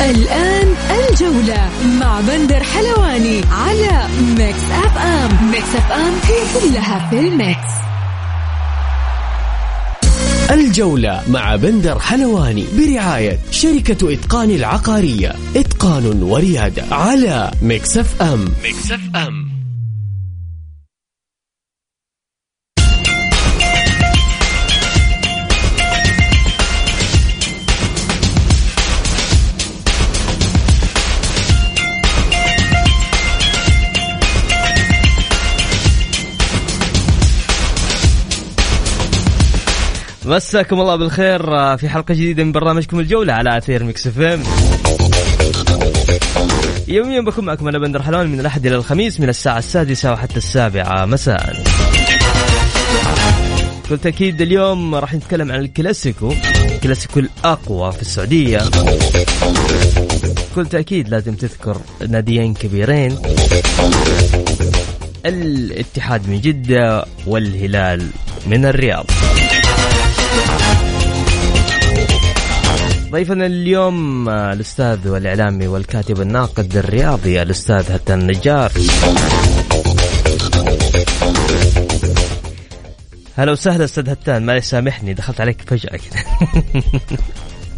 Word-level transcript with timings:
الآن 0.00 0.74
الجولة 0.90 1.68
مع 2.00 2.20
بندر 2.20 2.62
حلواني 2.62 3.40
على 3.50 4.08
Mix 4.38 4.70
FM 4.70 5.50
Mix 5.50 5.74
FM 5.76 6.12
هي 6.24 6.60
كلها 6.60 7.10
في 7.10 7.18
ال 7.18 7.35
Mix 7.35 7.86
الجولة 10.50 11.22
مع 11.28 11.56
بندر 11.56 11.98
حلواني 11.98 12.64
برعاية 12.78 13.38
شركة 13.50 14.12
إتقان 14.12 14.50
العقارية. 14.50 15.34
إتقان 15.56 16.22
وريادة 16.22 16.84
على 16.90 17.50
مكسف 17.62 18.22
أم 18.22 18.44
مكسف 18.64 19.00
أم 19.16 19.45
مساكم 40.26 40.80
الله 40.80 40.96
بالخير 40.96 41.56
آه، 41.56 41.76
في 41.76 41.88
حلقة 41.88 42.14
جديدة 42.14 42.44
من 42.44 42.52
برنامجكم 42.52 43.00
الجولة 43.00 43.32
على 43.32 43.58
أثير 43.58 43.84
Mix 43.84 44.06
FM. 44.06 44.42
يوميا 46.88 47.20
بكون 47.20 47.44
معكم 47.44 47.68
أنا 47.68 47.78
بندر 47.78 48.02
حلواني 48.02 48.28
من 48.28 48.40
الأحد 48.40 48.66
إلى 48.66 48.76
الخميس 48.76 49.20
من 49.20 49.28
الساعة 49.28 49.58
السادسة 49.58 50.12
وحتى 50.12 50.36
السابعة. 50.36 51.06
مساء. 51.06 51.62
بكل 53.84 53.98
تأكيد 53.98 54.40
اليوم 54.40 54.94
راح 54.94 55.14
نتكلم 55.14 55.52
عن 55.52 55.60
الكلاسيكو 55.60 56.32
الكلاسيكو 56.74 57.20
الأقوى 57.20 57.92
في 57.92 58.02
السعودية. 58.02 58.58
بكل 60.52 60.66
تأكيد 60.66 61.08
لازم 61.08 61.34
تذكر 61.34 61.80
ناديين 62.08 62.54
كبيرين. 62.54 63.18
الاتحاد 65.26 66.28
من 66.28 66.40
جدة 66.40 67.04
والهلال 67.26 68.06
من 68.46 68.64
الرياض. 68.64 69.06
ضيفنا 73.10 73.46
اليوم 73.46 74.28
آه، 74.28 74.52
الأستاذ 74.52 75.08
والإعلامي 75.08 75.66
والكاتب 75.66 76.20
الناقد 76.20 76.76
الرياضي 76.76 77.42
الأستاذ 77.42 77.92
هتان 77.92 78.20
النجار 78.20 78.72
هلا 83.36 83.52
وسهلا 83.52 83.84
أستاذ 83.84 84.10
هتان 84.10 84.46
معلش 84.46 84.64
سامحني 84.64 85.14
دخلت 85.14 85.40
عليك 85.40 85.60
فجأة 85.60 85.90
كذا 85.90 86.22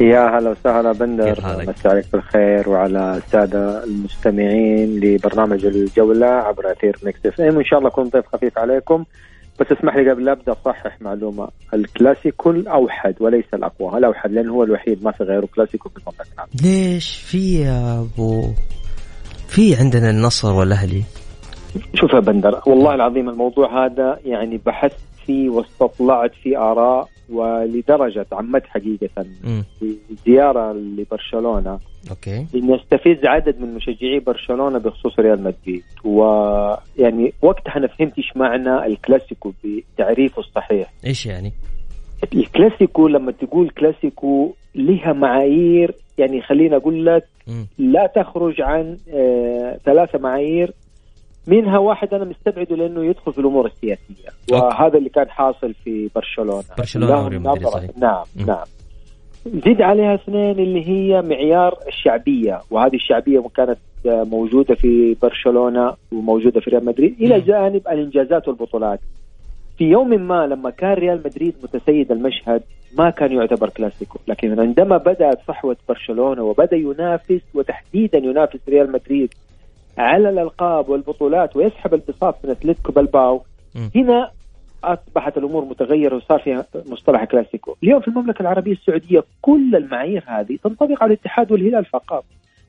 يا 0.13 0.39
هلا 0.39 0.51
وسهلا 0.51 0.93
بندر؟ 0.93 1.41
مسي 1.69 1.89
عليك 1.89 2.05
بالخير 2.13 2.69
وعلى 2.69 3.17
السادة 3.17 3.85
المستمعين 3.85 5.01
لبرنامج 5.01 5.67
الجولة 5.67 6.27
عبر 6.27 6.73
أثير 6.73 6.97
Mix 7.03 7.27
FM. 7.27 7.57
وان 7.57 7.65
شاء 7.65 7.79
الله 7.79 7.91
اكون 7.91 8.09
ضيف 8.09 8.27
خفيف 8.33 8.59
عليكم. 8.59 9.05
بس 9.61 9.67
اسمح 9.73 9.97
لي 9.97 10.11
قبل 10.11 10.25
لا 10.25 10.33
أبدأ 10.33 10.53
أصحح 10.53 11.01
معلومة. 11.01 11.49
الكلاسيكو 11.75 12.51
الأوحد 12.51 13.15
وليس 13.21 13.45
الأقوى. 13.55 13.99
الأوحد 13.99 14.33
لأنه 14.33 14.53
هو 14.53 14.63
الوحيد؟ 14.65 15.05
ما 15.05 15.13
في 15.13 15.25
غيره. 15.25 15.49
كلاسيكو 15.55 15.89
في 15.89 15.97
المملكه 15.97 16.33
العربيه 16.35 16.63
ليش 16.63 17.17
في 17.17 17.61
يا 17.61 18.01
أبو؟ 18.01 18.43
في 19.49 19.77
عندنا 19.77 20.11
النصر 20.11 20.53
والأهلي. 20.53 21.03
شوف 21.95 22.13
يا 22.15 22.21
بندر 22.21 22.61
والله 22.67 22.95
العظيم 22.95 23.29
الموضوع 23.29 23.87
هذا 23.87 24.19
يعني 24.25 24.61
بحثت 24.67 24.97
فيه 25.27 25.51
واستطلعت 25.51 26.31
فيه 26.43 26.73
آراء 26.73 27.09
ولدرجة 27.33 28.27
قمت 28.33 28.67
حقيقة 28.67 29.25
في 29.79 29.97
زياره 30.27 30.73
لبرشلونة. 30.73 31.79
okay. 32.11 32.47
انه 32.55 32.75
يستفز 32.75 33.27
عدد 33.27 33.61
من 33.61 33.75
مشجعي 33.75 34.19
برشلونة 34.19 34.79
بخصوص 34.79 35.19
ريال 35.19 35.43
مدريد. 35.43 35.83
ويعني 36.05 37.33
وقتها 37.43 37.77
أنا 37.77 37.87
فهمت 37.87 38.19
إيش 38.19 38.37
معنى 38.37 38.87
الكلاسيكو 38.87 39.53
بتعريفه 39.65 40.41
الصحيح. 40.41 40.93
إيش 41.07 41.27
يعني؟ 41.27 41.53
الكلاسيكو 42.35 43.09
لما 43.09 43.33
تقول 43.33 43.71
كلاسيكو 43.71 44.55
لها 44.75 45.13
معايير 45.13 45.95
يعني 46.19 46.43
خليني 46.43 46.77
أقول 46.77 47.07
لك. 47.07 47.25
لا 47.79 48.13
تخرج 48.17 48.61
عن 48.61 48.97
آه 49.13 49.79
ثلاثة 49.85 50.19
معايير 50.19 50.73
منها 51.47 51.79
واحد 51.79 52.15
أنا 52.15 52.25
مستبعده 52.25 52.77
لأنه 52.77 53.05
يدخل 53.05 53.33
في 53.33 53.39
الأمور 53.39 53.67
السياسية 53.67 54.29
وهذا 54.53 54.99
اللي 54.99 55.09
كان 55.09 55.31
حاصل 55.31 55.75
في 55.85 56.11
برشلونة 56.15 56.65
صحيح. 57.71 57.91
نعم. 57.99 58.25
نعم 58.47 58.67
زيد 59.47 59.83
عليها 59.83 60.15
اثنين 60.15 60.59
اللي 60.59 60.89
هي 60.89 61.23
معيار 61.23 61.79
الشعبية 61.89 62.61
وهذه 62.71 62.95
الشعبية 62.95 63.43
كانت 63.57 63.79
موجودة 64.05 64.75
في 64.75 65.17
برشلونة 65.23 65.95
وموجودة 66.13 66.61
في 66.61 66.71
ريال 66.71 66.85
مدريد 66.85 67.17
إلى. 67.21 67.41
جانب 67.41 67.89
الإنجازات 67.89 68.49
والبطولات 68.49 69.01
في 69.79 69.85
يوم 69.85 70.09
ما 70.09 70.47
لما 70.47 70.71
كان 70.71 70.93
ريال 70.93 71.21
مدريد 71.25 71.55
متسيد 71.63 72.13
المشهد 72.13 72.63
ما 72.99 73.11
كان 73.11 73.33
يعتبر 73.33 73.69
كلاسيكو 73.69 74.19
لكن 74.29 74.61
عندما 74.61 74.97
بدأت 74.97 75.39
صحوة 75.49 75.77
برشلونة 75.89 76.43
وبدأ 76.43 76.77
ينافس 76.77 77.41
وتحديدا 77.55 78.19
ينافس 78.19 78.59
ريال 78.69 78.93
مدريد 78.93 79.35
على 79.99 80.29
الألقاب 80.29 80.89
والبطولات 80.89 81.57
ويسحب 81.57 81.95
البساط 81.95 82.37
من 82.45 82.51
أتلتيكو 82.51 82.93
بلباو. 82.93 83.43
هنا 83.97 84.31
أصبحت 84.85 85.39
الأمور 85.39 85.65
متغيرة 85.65 86.17
وصار 86.17 86.39
فيها 86.39 86.67
مصطلح 86.87 87.25
كلاسيكو. 87.25 87.77
اليوم 87.83 88.01
في 88.01 88.09
المملكة 88.09 88.43
العربية 88.43 88.73
السعودية 88.73 89.25
كل 89.43 89.77
المعايير 89.77 90.25
هذه 90.27 90.59
تنطبق 90.65 91.03
على 91.03 91.15
الاتحاد 91.15 91.53
والهلال 91.53 91.85
فقط. 91.85 92.25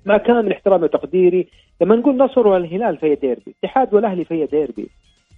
مع 0.05 0.17
كامل 0.17 0.51
احترامي 0.51 0.83
وتقديري. 0.83 1.47
لما 1.81 1.95
نقول 1.95 2.17
نصر 2.17 2.47
والهلال 2.47 2.97
فهي 2.97 3.15
ديربي. 3.15 3.55
اتحاد 3.63 3.93
والأهلي 3.93 4.25
فهي 4.25 4.45
ديربي. 4.45 4.89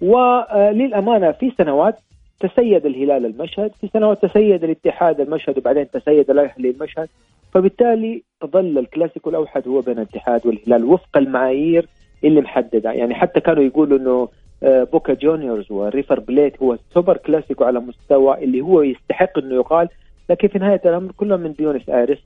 وللأمانة 0.02 1.32
في 1.32 1.52
سنوات 1.58 2.00
تسيد 2.40 2.86
الهلال 2.86 3.26
المشهد 3.26 3.72
في 3.82 3.88
سنوات 3.94 4.26
تسيد 4.26 4.64
الاتحاد 4.64 5.22
المشهد 5.22 5.58
وبعدين 5.58 5.92
تسيد 5.92 6.30
الأهلي 6.30 6.70
المشهد. 6.70 7.10
فبالتالي 7.54 8.24
ظل 8.46 8.78
الكلاسيكو 8.78 9.30
الأوحد 9.30 9.68
هو 9.68 9.82
بين 9.82 9.98
الاتحاد 9.98 10.48
والهلال 10.48 10.86
وفق 10.86 11.18
المعايير 11.18 11.88
اللي 12.24 12.42
محددة. 12.42 12.92
يعني 12.92 13.16
حتى 13.16 13.40
كانوا 13.40 13.64
يقولوا 13.64 13.98
أنه 13.98 14.30
آه، 14.64 14.84
بوكا 14.84 15.14
جونيورز 15.14 15.72
وريفر 15.72 16.20
بليت 16.20 16.62
هو 16.64 16.78
سوبر 16.94 17.18
كلاسيكو 17.18 17.64
على 17.64 17.80
مستوى 17.80 18.44
اللي 18.44 18.62
هو 18.62 18.82
يستحق 18.82 19.38
أنه 19.38 19.56
يقال 19.56 19.90
لكن 20.30 20.48
في 20.48 20.60
نهاية 20.60 20.82
الأمر 20.86 21.12
كلهم 21.12 21.40
من 21.40 21.52
بيونس 21.52 21.90
آيرس 21.90 22.20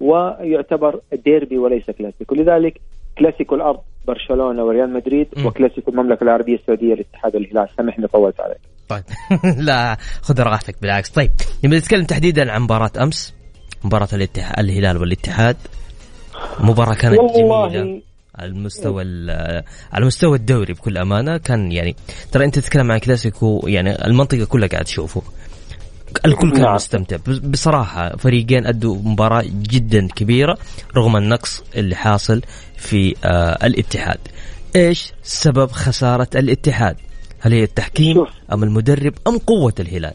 ويعتبر 0.00 1.00
ديربي 1.24 1.58
وليس 1.58 1.90
كلاسيكو. 1.90 2.34
لذلك 2.34 2.80
كلاسيكو 3.18 3.54
الأرض 3.54 3.80
برشلونة 4.06 4.64
وريال 4.64 4.92
مدريد 4.92 5.26
م. 5.36 5.46
وكلاسيكو 5.46 5.90
المملكة 5.90 6.24
العربية 6.24 6.54
السعودية 6.54 6.94
الاتحاد 6.94 7.36
والهلال 7.36 7.68
سامحني 7.76 8.06
طولت 8.06 8.40
عليك. 8.40 8.60
طيب. 8.88 9.04
لا 9.68 9.96
خذ 10.22 10.42
راحتك 10.42 10.82
بالعكس. 10.82 11.10
طيب 11.10 11.30
نبي 11.64 11.76
نتكلم 11.76 12.04
تحديدا 12.04 12.52
عن 12.52 12.62
مباراة 12.62 12.92
أمس. 13.02 13.39
مباراة 13.84 14.08
الاتحاد 14.12 14.58
الهلال 14.58 14.96
والاتحاد. 14.96 15.56
مباراة 16.60 16.94
كانت 16.94 17.14
جميلة. 17.14 17.44
والله 17.46 18.02
على 18.34 18.48
المستوى 18.48 19.02
ال- 19.02 19.62
على 19.92 20.06
مستوى 20.06 20.36
الدوري 20.36 20.72
بكل 20.72 20.98
أمانة. 20.98 21.36
كان 21.36 21.72
يعني 21.72 21.96
ترى 22.32 22.44
أنت 22.44 22.58
تتكلم 22.58 22.92
عن 22.92 22.98
كلاسيكو 22.98 23.64
يعني 23.66 24.04
المنطقة 24.06 24.44
كلها 24.44 24.68
قاعد 24.68 24.84
تشوفه. 24.84 25.22
الكل 26.24 26.52
كان 26.52 26.62
نعم. 26.62 26.74
مستمتع. 26.74 27.16
بصراحة 27.44 28.16
فريقين 28.16 28.66
أدوا 28.66 28.96
مباراة 29.04 29.44
جدا 29.46 30.06
كبيرة 30.08 30.58
رغم 30.96 31.16
النقص 31.16 31.62
اللي 31.76 31.94
حاصل 31.96 32.42
في 32.76 33.14
آه 33.24 33.66
الاتحاد. 33.66 34.18
إيش 34.76 35.12
سبب 35.22 35.70
خسارة 35.70 36.28
الاتحاد؟ 36.34 36.96
هل 37.40 37.52
هي 37.52 37.62
التحكيم. 37.62 38.26
أم 38.52 38.62
المدرب 38.64 39.14
أم 39.28 39.38
قوة 39.38 39.74
الهلال؟ 39.80 40.14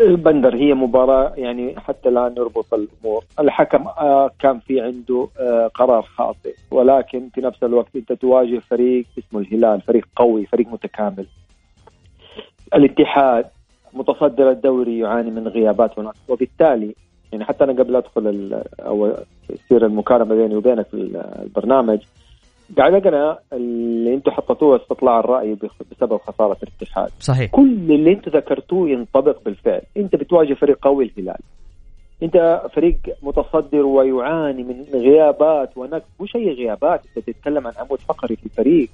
البندر 0.00 0.54
هي 0.56 0.74
مباراة 0.74 1.32
يعني 1.36 1.80
حتى 1.80 2.10
لا 2.10 2.28
نربط 2.28 2.74
الأمور. 2.74 3.24
الحكم 3.40 3.86
آه 3.88 4.30
كان 4.38 4.58
في 4.58 4.80
عنده 4.80 5.28
آه 5.40 5.66
قرار 5.74 6.02
خاطئ. 6.02 6.54
ولكن 6.70 7.28
في 7.34 7.40
نفس 7.40 7.62
الوقت 7.62 7.96
أنت 7.96 8.12
تواجه 8.12 8.58
فريق 8.58 9.06
اسمه 9.18 9.40
الهلال 9.40 9.80
فريق 9.80 10.08
قوي 10.16 10.46
فريق 10.46 10.66
متكامل. 10.68 11.26
الاتحاد 12.74 13.46
متصدر 13.92 14.50
الدوري 14.50 14.98
يعاني 14.98 15.30
من 15.30 15.48
غيابات 15.48 15.98
ونقص 15.98 16.18
وبالتالي 16.28 16.94
يعني 17.32 17.44
حتى 17.44 17.64
أنا 17.64 17.72
قبل 17.72 17.96
أدخل 17.96 18.54
أو 18.80 19.12
تصير 19.48 19.86
المكالمة 19.86 20.34
بيني 20.34 20.56
وبينك 20.56 20.86
في 20.86 20.94
البرنامج 21.42 21.98
أقرأ 22.78 23.38
اللي 23.52 24.14
أنتم 24.14 24.30
حطيتوه 24.30 24.76
استطلاع 24.76 25.20
الرأي 25.20 25.56
بسبب 25.90 26.16
خسارة 26.16 26.56
الاتحاد. 26.62 27.10
صحيح. 27.20 27.50
كل 27.50 27.92
اللي 27.92 28.12
أنتم 28.12 28.30
ذكرتوه 28.30 28.90
ينطبق 28.90 29.36
بالفعل. 29.44 29.82
أنت 29.96 30.16
بتواجه 30.16 30.54
فريق 30.54 30.78
قوي 30.82 31.04
الهلال. 31.04 31.38
أنت 32.22 32.62
فريق 32.74 32.96
متصدر 33.22 33.86
ويعاني 33.86 34.62
من 34.62 34.84
غيابات 34.92 35.78
ونقص. 35.78 36.08
مش 36.20 36.36
اي 36.36 36.50
غيابات 36.52 37.00
أنت 37.16 37.26
تتكلم 37.26 37.66
عن 37.66 37.72
عمود 37.78 37.98
فقري 38.00 38.36
في 38.36 38.46
الفريق. 38.46 38.88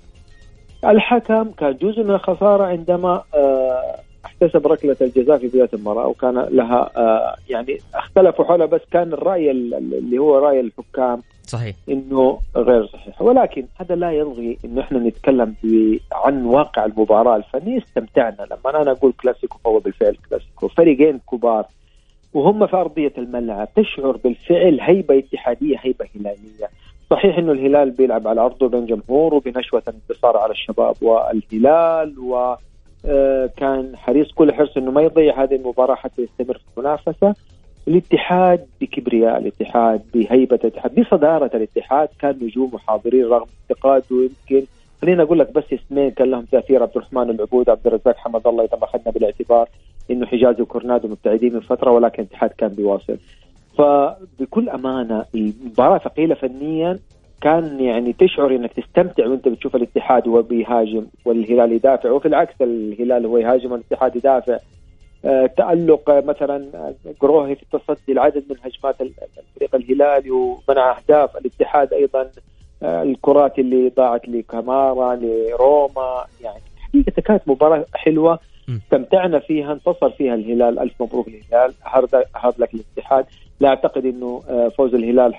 الحكم 0.84 1.50
كان 1.50 1.76
جزء 1.76 2.02
من 2.02 2.10
الخسارة 2.10 2.64
عندما 2.64 3.22
آه، 3.34 3.96
احتسب 4.24 4.66
ركلة 4.66 4.96
الجزاء 5.00 5.38
في 5.38 5.48
بداية 5.48 5.68
المباراة 5.74 6.06
وكان 6.06 6.34
لها 6.34 6.90
آه، 6.96 7.36
يعني 7.48 7.78
اختلفوا 7.94 8.44
حولها 8.44 8.66
بس 8.66 8.80
كان 8.90 9.12
الرأي 9.12 9.50
اللي 9.50 10.18
هو 10.18 10.38
رأي 10.38 10.60
الحكام 10.60 11.22
صحيح. 11.46 11.76
إنه 11.88 12.38
غير 12.56 12.86
صحيح. 12.86 13.22
ولكن 13.22 13.66
هذا 13.80 13.94
لا 13.94 14.12
يلغي 14.12 14.58
إنه 14.64 14.80
إحنا 14.80 14.98
نتكلم 14.98 15.54
عن 16.12 16.44
واقع 16.44 16.84
المباراة 16.84 17.36
الفنيه 17.36 17.78
استمتعنا. 17.78 18.46
لما 18.50 18.82
أنا 18.82 18.90
أقول 18.90 19.12
كلاسيكو 19.12 19.58
فهو 19.64 19.78
بالفعل 19.78 20.16
كلاسيكو. 20.30 20.68
فريقين 20.68 21.20
كبار. 21.32 21.66
وهم 22.34 22.66
في 22.66 22.76
أرضية 22.76 23.12
الملعب. 23.18 23.68
تشعر 23.76 24.16
بالفعل 24.16 24.80
هيبة 24.80 25.18
اتحادية 25.18 25.76
هيبة 25.80 26.06
هلالية. 26.16 26.70
صحيح 27.10 27.38
إنه 27.38 27.52
الهلال 27.52 27.90
بيلعب 27.90 28.28
على 28.28 28.40
أرضه 28.40 28.68
بين 28.68 28.86
جمهوره 28.86 29.40
بنشوة 29.40 29.82
انتصار 29.88 30.36
على 30.36 30.52
الشباب 30.52 30.94
والهلال 31.02 32.18
و 32.18 32.54
كان 33.56 33.96
حريص 33.96 34.32
كل 34.32 34.52
حرص 34.52 34.76
إنه 34.76 34.90
ما 34.90 35.02
يضيع 35.02 35.42
هذه 35.42 35.54
المباراة 35.54 35.94
حتى 35.94 36.22
يستمر 36.22 36.58
في 36.58 36.64
المنافسة. 36.78 37.34
الاتحاد 37.88 38.66
بكبرياء 38.80 39.38
الاتحاد 39.38 40.02
بهيبة 40.14 40.58
الاتحاد 40.64 41.00
بصدارة 41.00 41.50
الاتحاد 41.56 42.08
كان 42.18 42.38
نجوم 42.42 42.78
حاضرين 42.78 43.24
رغم 43.24 43.46
انتقاده 43.70 44.04
يمكن 44.10 44.66
خلينا 45.02 45.22
أقول 45.22 45.38
لك 45.38 45.52
بس 45.52 45.64
اسمين 45.72 46.10
كان 46.10 46.30
لهم 46.30 46.44
تأثير. 46.44 46.82
عبد 46.82 46.96
الرحمن 46.96 47.30
العبود 47.30 47.70
عبد 47.70 47.86
الرزاق 47.86 48.16
حمد 48.16 48.46
الله 48.46 48.64
إذا 48.64 48.78
ما 48.78 48.84
أخذنا 48.84 49.10
بالاعتبار 49.10 49.68
إنه 50.10 50.26
حجازي 50.26 50.62
وكورنادو 50.62 51.08
مبتعدين 51.08 51.54
من 51.54 51.60
فترة 51.60 51.90
ولكن 51.90 52.22
الاتحاد 52.22 52.50
كان 52.50 52.68
بيواصل 52.68 53.16
فبكل 53.78 54.68
أمانة 54.68 55.24
المباراة 55.34 55.98
ثقيلة 55.98 56.34
فنيا 56.34 56.98
كان 57.40 57.80
يعني 57.80 58.12
تشعر 58.12 58.50
إنك 58.50 58.72
تستمتع 58.72 59.26
وأنت 59.26 59.48
بتشوف 59.48 59.76
الاتحاد 59.76 60.26
وهو 60.26 60.42
بيهاجم 60.42 61.06
والهلال 61.24 61.72
يدافع 61.72 62.10
وفي 62.10 62.28
العكس 62.28 62.54
الهلال 62.60 63.26
هو 63.26 63.38
يهاجم 63.38 63.72
والاتحاد 63.72 64.16
يدافع. 64.16 64.58
آه، 65.24 65.46
تألق 65.46 66.10
مثلا 66.10 66.70
قروهي 67.20 67.54
في 67.54 67.62
التصدي 67.62 68.12
العدد 68.12 68.44
من 68.50 68.56
هجمات 68.62 69.00
الفريق 69.00 69.74
الهلالي 69.74 70.30
ومنع 70.30 70.96
أهداف 70.98 71.36
الاتحاد 71.36 71.92
أيضا. 71.92 72.30
آه، 72.82 73.02
الكرات 73.02 73.58
اللي 73.58 73.88
ضاعت 73.88 74.28
لكامارا 74.28 75.16
لروما 75.16 76.24
يعني 76.42 76.60
حقيقة 76.80 77.22
كانت 77.22 77.42
مباراة 77.46 77.84
حلوة 77.94 78.38
استمتعنا 78.68 79.38
فيها 79.38 79.72
انتصر 79.72 80.10
فيها 80.10 80.34
الهلال 80.34 80.78
ألف 80.78 81.02
مبروك 81.02 81.28
للهلال 81.28 81.74
هارد 82.34 82.54
لك 82.58 82.74
الاتحاد. 82.74 83.26
لا 83.60 83.68
أعتقد 83.68 84.04
إنه 84.04 84.42
آه، 84.48 84.68
فوز 84.78 84.94
الهلال 84.94 85.34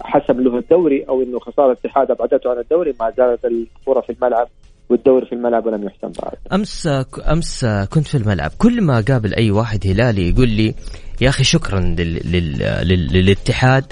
حسم 0.00 0.40
له 0.40 0.58
الدوري 0.58 1.04
أو 1.08 1.22
إنه 1.22 1.38
خسارة 1.38 1.72
الاتحاد 1.72 2.10
أبعدته 2.10 2.50
عن 2.50 2.58
الدوري 2.58 2.94
ما 3.00 3.12
زالت 3.16 3.44
الكرة 3.44 4.00
في 4.00 4.12
الملعب 4.12 4.48
والدوري 4.88 5.26
في 5.26 5.32
الملعب 5.32 5.66
ولم 5.66 5.84
يحسم 5.84 6.12
بعد. 6.22 6.34
أمس 6.52 6.88
أمس 7.30 7.64
كنت 7.64 8.06
في 8.06 8.14
الملعب 8.14 8.50
كل 8.58 8.82
ما 8.82 9.04
قابل 9.08 9.34
أي 9.34 9.50
واحد 9.50 9.86
هلالي 9.86 10.28
يقول 10.28 10.48
لي 10.48 10.74
يا 11.20 11.28
أخي 11.28 11.44
شكرا 11.44 11.80
لل... 11.80 12.32
لل... 12.32 12.58
لل... 12.88 13.12
للاتحاد 13.12 13.84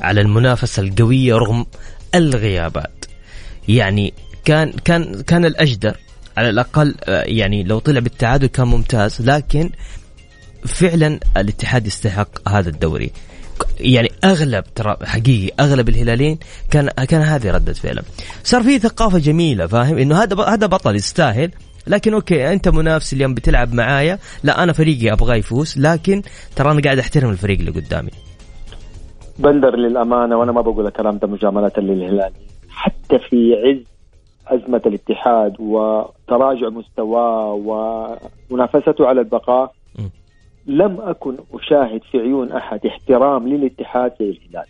على 0.00 0.20
المنافسة 0.20 0.82
القوية 0.82 1.34
رغم 1.34 1.66
الغيابات. 2.14 3.04
يعني 3.68 4.14
كان 4.44 4.72
كان 4.84 5.22
كان 5.22 5.44
الأجدر 5.44 5.96
على 6.36 6.50
الأقل 6.50 6.94
يعني 7.08 7.62
لو 7.62 7.78
طلع 7.78 8.00
بالتعادل 8.00 8.46
كان 8.46 8.66
ممتاز 8.66 9.30
لكن 9.30 9.70
فعلا 10.66 11.20
الاتحاد 11.36 11.86
يستحق 11.86 12.48
هذا 12.48 12.68
الدوري. 12.68 13.10
يعني 13.80 14.08
أغلب 14.24 14.64
ترى 14.74 14.96
حقيقي 15.04 15.54
أغلب 15.60 15.88
الهلاليين 15.88 16.38
كان 16.70 16.88
كان 16.88 17.22
هذه 17.22 17.50
ردة 17.50 17.72
فعله 17.72 18.02
صار 18.42 18.62
في 18.62 18.78
ثقافة 18.78 19.18
جميلة 19.18 19.66
فاهم؟ 19.66 19.98
إنه 19.98 20.22
هذا 20.22 20.42
هذا 20.42 20.66
بطل 20.66 20.96
يستاهل. 20.96 21.50
لكن 21.86 22.14
أوكي 22.14 22.52
أنت 22.52 22.68
منافس 22.68 23.12
اليوم 23.12 23.34
بتلعب 23.34 23.74
معايا. 23.74 24.18
لا 24.42 24.62
أنا 24.62 24.72
فريقي 24.72 25.12
أبغاه 25.12 25.34
يفوز 25.34 25.78
لكن 25.78 26.22
ترى 26.56 26.70
أنا 26.70 26.80
قاعد 26.80 26.98
أحترم 26.98 27.30
الفريق 27.30 27.58
اللي 27.58 27.70
قدامي. 27.70 28.10
بندر 29.38 29.76
للأمانة 29.76 30.36
وأنا 30.36 30.52
ما 30.52 30.60
بقول 30.60 30.86
الكلام 30.86 31.18
ده 31.18 31.28
مجاملة 31.28 31.72
للهلال. 31.78 32.32
حتى 32.68 33.18
في 33.30 33.54
عز 33.54 33.84
أزمة 34.46 34.82
الاتحاد 34.86 35.60
وتراجع 35.60 36.68
مستواه 36.68 37.52
ومنافسته 38.50 39.06
على 39.06 39.20
البقاء 39.20 39.72
لم 40.66 41.00
أكن 41.00 41.36
أشاهد 41.54 42.02
في 42.10 42.18
عيون 42.18 42.52
أحد 42.52 42.86
احترام 42.86 43.48
للاتحاد 43.48 44.12
زي 44.18 44.24
الهلال. 44.30 44.66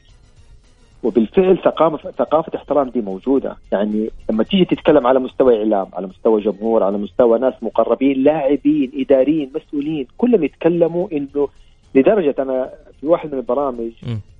وبالفعل 1.02 1.58
ثقافة 1.58 2.10
ثقافة 2.10 2.52
احترام 2.56 2.88
دي 2.88 3.00
موجودة. 3.00 3.56
يعني 3.72 4.10
لما 4.30 4.44
تيجي 4.44 4.64
تتكلم 4.64 5.06
على 5.06 5.18
مستوى 5.18 5.58
إعلام 5.58 5.86
على 5.92 6.06
مستوى 6.06 6.40
جمهور 6.40 6.82
على 6.82 6.98
مستوى 6.98 7.38
ناس 7.38 7.54
مقربين 7.62 8.22
لاعبين 8.22 8.92
إداريين 8.94 9.50
مسؤولين 9.54 10.06
كلهم 10.18 10.44
يتكلموا 10.44 11.08
إنه 11.12 11.48
لدرجة 11.94 12.34
أنا 12.38 12.70
في 13.00 13.06
واحد 13.06 13.32
من 13.32 13.38
البرامج 13.38 13.90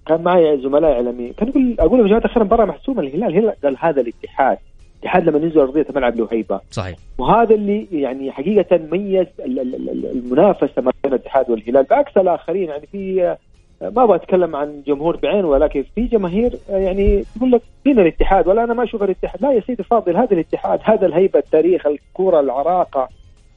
كان 0.07 0.23
معي 0.23 0.59
زملاء 0.59 0.93
إعلاميين. 0.93 1.33
كان 1.33 1.49
يقول 1.49 1.77
أقول 1.79 2.01
يا 2.01 2.07
جماعة 2.07 2.25
الخير 2.25 2.43
المباراة 2.43 2.65
محسومة 2.65 3.01
الهلال 3.01 3.25
الهلال 3.25 3.55
قال 3.65 3.77
هذا 3.79 4.01
الاتحاد. 4.01 4.59
الاتحاد 5.03 5.29
لما 5.29 5.39
ينزل 5.39 5.61
أرضية 5.61 5.87
الملعب 5.91 6.17
له 6.17 6.29
هيبه 6.33 6.61
صحيح. 6.71 6.99
وهذا 7.19 7.55
اللي 7.55 7.87
يعني 7.93 8.33
حقيقة 8.33 8.81
ميز 8.93 9.27
المنافسة 9.41 10.83
ما 10.83 10.93
بين 11.05 11.13
الاتحاد 11.13 11.51
والهلال. 11.51 11.83
بعكس 11.83 12.17
الآخرين 12.17 12.69
يعني 12.69 12.87
في 12.87 13.37
ما 13.81 14.05
أبغى 14.05 14.17
أتكلم 14.17 14.57
عن 14.57 14.83
جمهور 14.87 15.17
بعينه 15.17 15.49
ولكن 15.49 15.85
في 15.95 16.05
جماهير 16.05 16.59
يعني 16.69 17.25
تقول 17.37 17.51
لك 17.51 17.63
فين 17.85 17.99
الاتحاد 17.99 18.49
ولا 18.49 18.65
أنا 18.65 18.75
ما 18.75 18.85
أشوف 18.85 19.03
الاتحاد. 19.03 19.43
لا 19.43 19.53
يا 19.53 19.61
سيدي 19.61 19.83
فاضل 19.83 20.17
هذا 20.17 20.33
الاتحاد 20.33 20.81
هذا 20.83 21.07
الهيبة 21.07 21.39
التاريخ 21.39 21.87
الكوره 21.87 22.41
العراقة. 22.41 23.09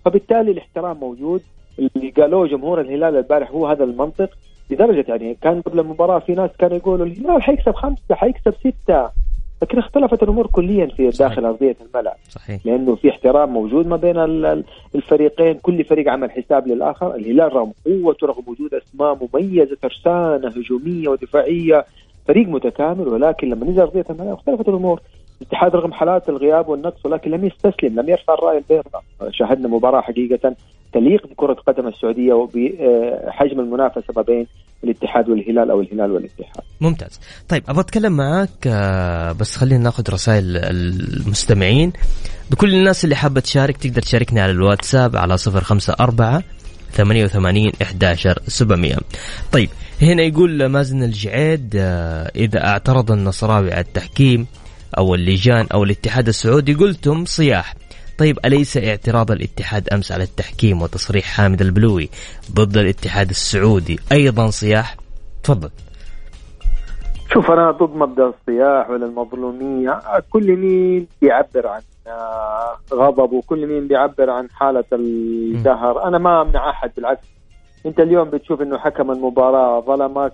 فبالتالي 0.06 0.52
الاحترام 0.52 0.98
موجود. 0.98 1.42
اللي 1.80 2.10
قالوه 2.10 2.48
جمهور 2.48 2.82
الهلال 2.82 3.18
البارح 3.18 3.52
هو 3.52 3.68
هذا 3.68 3.84
المنطق. 3.84 4.30
لدرجة 4.70 5.06
يعني 5.08 5.38
كان 5.42 5.62
قبل 5.62 5.80
المباراة 5.80 6.20
في 6.20 6.34
ناس 6.34 6.50
كانوا 6.60 6.78
يقولوا 6.78 7.06
الهلال 7.06 7.44
حيكسب 7.44 7.72
خمسة 7.72 8.16
حيكسب 8.16 8.54
ستة. 8.54 9.10
لكن 9.62 9.78
اختلفت 9.78 10.24
الأمور 10.24 10.48
كليا 10.48 10.86
في 10.86 11.12
صحيح. 11.12 11.30
داخل 11.30 11.46
أرضية 11.46 11.76
الملعب. 11.82 12.16
صحيح. 12.30 12.66
لأنه 12.66 12.96
في 12.96 13.10
احترام 13.10 13.50
موجود 13.50 13.88
ما 13.88 13.96
بين 13.96 14.18
الفريقين. 14.96 15.54
كل 15.54 15.84
فريق 15.84 16.12
عمل 16.12 16.32
حساب 16.32 16.68
للآخر. 16.68 17.16
الهلال 17.16 17.54
رغم 17.56 17.72
قوته 17.86 18.28
رغم 18.28 18.44
وجود 18.48 18.74
أسماء 18.74 19.28
مميزة 19.34 19.78
ترسانة 19.82 20.48
هجومية 20.48 21.08
ودفاعية 21.08 21.86
فريق 22.28 22.48
متكامل. 22.48 23.08
ولكن 23.08 23.50
لما 23.50 23.66
نزل 23.66 23.82
أرضية 23.82 24.06
الملعب 24.10 24.34
اختلفت 24.34 24.70
الأمور. 24.70 25.02
الاتحاد 25.42 25.76
رغم 25.76 25.94
حالات 25.94 26.30
الغياب 26.30 26.68
والنقص 26.70 27.06
ولكن 27.06 27.32
لم 27.32 27.46
يستسلم 27.46 28.00
لم 28.00 28.10
يرفع 28.10 28.34
الرايه 28.34 28.58
البيضاء 28.58 29.04
شاهدنا 29.32 29.68
مباراة 29.68 30.02
حقيقة 30.02 30.56
تليق 30.94 31.28
بكرة 31.28 31.54
قدم 31.54 31.88
السعودية 31.88 32.34
وبحجم 32.34 33.60
المنافسة 33.60 34.14
ما 34.16 34.22
بين 34.22 34.48
الاتحاد 34.84 35.30
والهلال 35.30 35.72
أو 35.72 35.82
الهلال 35.82 36.12
والاتحاد. 36.12 36.64
ممتاز. 36.82 37.20
طيب 37.50 37.64
أبغى 37.70 37.82
أتكلم 37.82 38.18
معك 38.18 38.68
آه، 38.68 39.32
بس 39.32 39.56
خلينا 39.56 39.84
ناخذ 39.84 40.04
رسائل 40.14 40.58
المستمعين 40.58 41.94
بكل 42.52 42.74
الناس 42.74 43.04
اللي 43.04 43.16
حابة 43.16 43.42
تشارك 43.42 43.78
تقدر 43.78 44.02
تشاركني 44.02 44.42
على 44.42 44.52
الواتساب 44.52 45.16
على 45.16 45.36
054 45.48 46.44
88 46.92 47.72
11 47.82 48.40
700 48.48 48.96
طيب 49.52 49.70
هنا 50.02 50.24
يقول 50.24 50.66
مازن 50.66 51.04
الجعيد 51.04 51.76
آه، 51.76 52.32
إذا 52.36 52.68
اعترض 52.68 53.12
النصراوي 53.12 53.72
على 53.72 53.82
التحكيم 53.82 54.48
أو 54.98 55.16
اللجان 55.16 55.68
أو 55.74 55.84
الاتحاد 55.84 56.28
السعودي 56.28 56.74
قلتم 56.74 57.26
صياح. 57.26 57.74
طيب 58.18 58.40
أليس 58.46 58.78
اعتراض 58.78 59.32
الاتحاد 59.32 59.90
أمس 59.90 60.12
على 60.12 60.24
التحكيم 60.24 60.82
وتصريح 60.82 61.26
حامد 61.26 61.62
البلوي 61.62 62.10
ضد 62.52 62.78
الاتحاد 62.78 63.30
السعودي؟ 63.30 64.00
أيضا 64.12 64.50
صياح. 64.50 64.96
تفضل. 65.44 65.70
شوف 67.34 67.52
أنا 67.52 67.72
ضد 67.72 67.96
مبدأ 67.96 68.24
الصياح 68.24 68.90
ولا 68.90 69.06
المظلومية 69.06 70.02
كل 70.30 70.56
مين 70.56 71.08
بيعبر 71.22 71.68
عن 71.68 71.82
غضب 72.94 73.34
وكل 73.34 73.68
مين 73.68 73.88
بيعبر 73.88 74.30
عن 74.30 74.50
حالة 74.50 74.86
الدهر. 74.94 76.08
أنا 76.08 76.18
ما 76.18 76.42
أمنع 76.42 76.70
أحد 76.70 76.92
بالعكس. 76.98 77.35
انت 77.86 78.00
اليوم 78.00 78.30
بتشوف 78.30 78.62
انه 78.62 78.78
حكم 78.78 79.12
المباراة 79.12 79.80
ظلمك 79.80 80.34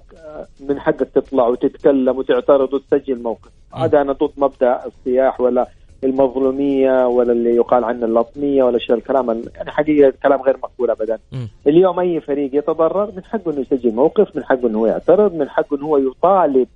من 0.59 0.79
حقك 0.79 1.09
تطلع 1.15 1.47
وتتكلم 1.47 2.17
وتعترض 2.17 2.73
وتسجل 2.73 3.23
موقف. 3.23 3.49
هذا 3.73 4.01
أنا 4.01 4.13
ضد 4.13 4.31
مبدأ 4.37 4.85
الصياح 4.85 5.41
ولا 5.41 5.67
المظلومية 6.03 7.07
ولا 7.07 7.31
اللي 7.31 7.55
يقال 7.55 7.83
عنه 7.83 8.05
اللطمية 8.05 8.63
ولا 8.63 8.79
شيء 8.79 8.95
الكلام 8.95 9.43
يعني 9.55 9.71
حقيقة 9.71 10.13
كلام 10.23 10.41
غير 10.41 10.57
مقبول 10.63 10.91
ابدا. 10.91 11.19
م. 11.31 11.37
اليوم 11.67 11.99
أي 11.99 12.21
فريق 12.21 12.55
يتضرر 12.55 13.11
من 13.15 13.23
حقه 13.23 13.51
إنه 13.51 13.59
يسجل 13.59 13.95
موقف 13.95 14.35
من 14.35 14.43
حقه 14.43 14.67
إنه 14.67 14.79
هو 14.79 14.87
يعترض 14.87 15.33
من 15.33 15.49
حقه 15.49 15.77
إنه 15.77 15.85
هو 15.85 15.97
يطالب 15.97 16.67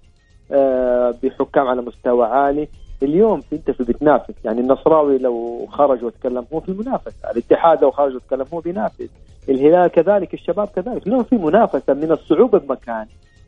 آه، 0.51 1.15
بحكام 1.23 1.67
على 1.67 1.81
مستوى 1.81 2.25
عالي. 2.25 2.67
اليوم 3.03 3.41
أنت 3.53 3.71
في 3.71 3.83
بتنافس. 3.83 4.33
يعني 4.43 4.61
النصراوي 4.61 5.17
لو 5.17 5.65
خرج 5.71 6.03
وتكلم 6.03 6.45
هو 6.53 6.59
في 6.59 6.69
المنافسة 6.69 7.31
الاتحاد 7.31 7.81
لو 7.81 7.91
خرج 7.91 8.15
وتكلم 8.15 8.45
هو 8.53 8.59
بينافس. 8.59 9.09
الهلال 9.49 9.87
كذلك 9.87 10.33
الشباب 10.33 10.67
كذلك. 10.67 11.07
اليوم 11.07 11.23
في 11.23 11.35
منافسة 11.35 11.93
من 11.93 12.11
الصعوبة 12.11 12.59
بمكان 12.59 13.05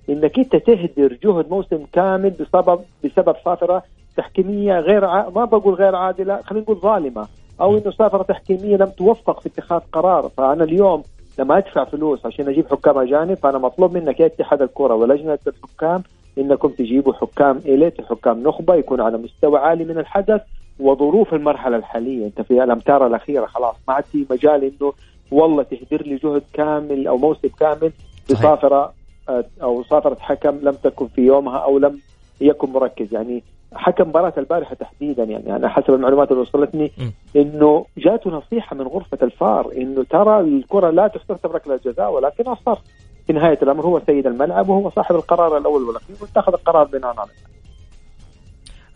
إنك 0.09 0.39
أنت 0.39 0.55
تهدر 0.55 1.17
جهد 1.23 1.49
موسم 1.49 1.79
كامل 1.93 2.29
بسبب 2.29 2.79
بسبب 3.03 3.35
صافرة 3.45 3.83
تحكيمية 4.17 4.79
غير 4.79 5.05
ع... 5.05 5.29
ما 5.29 5.45
بقول 5.45 5.73
غير 5.73 5.95
عادلة 5.95 6.41
خلينا 6.41 6.63
نقول 6.63 6.75
ظالمة. 6.77 7.27
أو 7.61 7.77
إنه 7.77 7.91
صافرة 7.91 8.23
تحكيمية 8.23 8.77
لم 8.77 8.89
توفق 8.89 9.39
في 9.39 9.49
اتخاذ 9.49 9.79
قرار. 9.91 10.29
فأنا 10.37 10.63
اليوم 10.63 11.03
لما 11.39 11.57
أدفع 11.57 11.83
فلوس 11.83 12.25
عشان 12.25 12.47
أجيب 12.47 12.67
حكام 12.67 12.97
أجانب 12.97 13.33
فأنا 13.33 13.57
مطلوب 13.57 13.93
منك 13.93 14.19
يا 14.19 14.25
اتحاد 14.25 14.61
الكرة 14.61 14.93
ولجنة 14.93 15.39
الحكام 15.47 16.03
إنكم 16.37 16.67
تجيبوا 16.69 17.13
حكام 17.13 17.57
إليت 17.65 18.01
حكام 18.01 18.43
نخبة 18.43 18.75
يكون 18.75 19.01
على 19.01 19.17
مستوى 19.17 19.59
عالي 19.59 19.83
من 19.85 19.97
الحدث 19.97 20.41
وظروف 20.79 21.33
المرحلة 21.33 21.77
الحالية. 21.77 22.25
أنت 22.25 22.41
في 22.41 22.63
الأمتار 22.63 23.07
الأخيرة 23.07 23.45
خلاص 23.45 23.75
ما 23.87 23.93
عاد 23.93 24.03
في 24.03 24.25
مجال 24.31 24.63
إنه 24.63 24.93
والله 25.31 25.63
تهدر 25.63 26.01
لي 26.01 26.15
جهد 26.15 26.43
كامل 26.53 27.07
أو 27.07 27.17
موسم 27.17 27.47
كامل 27.59 27.91
بصافرة 28.29 28.93
آه، 29.29 29.45
أو 29.61 29.83
صافرة 29.83 30.17
حكم 30.19 30.59
لم 30.61 30.73
تكن 30.83 31.07
في 31.07 31.21
يومها 31.21 31.57
أو 31.57 31.77
لم 31.77 31.99
يكن 32.41 32.69
مركز. 32.69 33.13
يعني 33.13 33.43
حكم 33.73 34.09
مباراة 34.09 34.33
البارحة 34.37 34.75
تحديدا 34.75 35.23
يعني 35.23 35.55
أنا 35.55 35.69
حسب 35.69 35.93
المعلومات 35.93 36.31
اللي 36.31 36.41
وصلتني 36.41 36.91
إنه 37.35 37.85
جاته 37.97 38.29
نصيحة 38.29 38.75
من 38.75 38.87
غرفة 38.87 39.17
الفار 39.23 39.71
إنه 39.77 40.03
ترى 40.03 40.39
الكرة 40.39 40.89
لا 40.89 41.07
تحتسب 41.07 41.51
ركلة 41.55 41.79
جزاء 41.85 42.11
ولكن 42.11 42.55
صار 42.65 42.81
في 43.27 43.33
نهاية 43.33 43.59
الأمر 43.61 43.85
هو 43.85 44.01
سيد 44.05 44.27
الملعب 44.27 44.69
وهو 44.69 44.89
صاحب 44.89 45.15
القرار 45.15 45.57
الأول 45.57 45.83
والأخير 45.83 46.15
واتخذ 46.21 46.53
القرار 46.53 46.83
بناء 46.83 47.15
على 47.19 47.29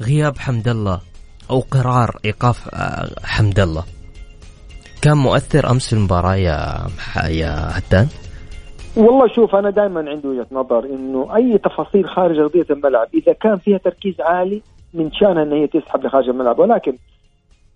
غياب 0.02 0.38
حمد 0.38 0.68
الله 0.68 1.02
أو 1.50 1.60
قرار 1.60 2.20
إيقاف 2.26 2.76
آه، 2.76 3.10
حمد 3.24 3.60
الله. 3.60 3.84
كان 5.02 5.18
مؤثر 5.18 5.72
أمس 5.72 5.88
في 5.88 5.94
المباراة 5.94 6.36
يا 6.36 6.88
يا 7.30 7.78
هتان؟ 7.78 8.08
والله 8.98 9.28
شوف 9.28 9.56
أنا 9.56 9.70
دائما 9.70 10.10
عندي 10.10 10.28
وجهة 10.28 10.48
نظر 10.52 10.86
إنه 10.86 11.36
أي 11.36 11.58
تفاصيل 11.58 12.10
خارج 12.10 12.40
أرضية 12.40 12.66
الملعب 12.70 13.08
إذا 13.14 13.34
كان 13.34 13.58
فيها 13.58 13.78
تركيز 13.78 14.22
عالي 14.22 14.62
من 14.94 15.12
شانها 15.12 15.44
ان 15.44 15.52
هي 15.52 15.68
تسحب 15.68 16.06
لخارج 16.06 16.30
الملعب 16.30 16.60
ولكن 16.60 16.98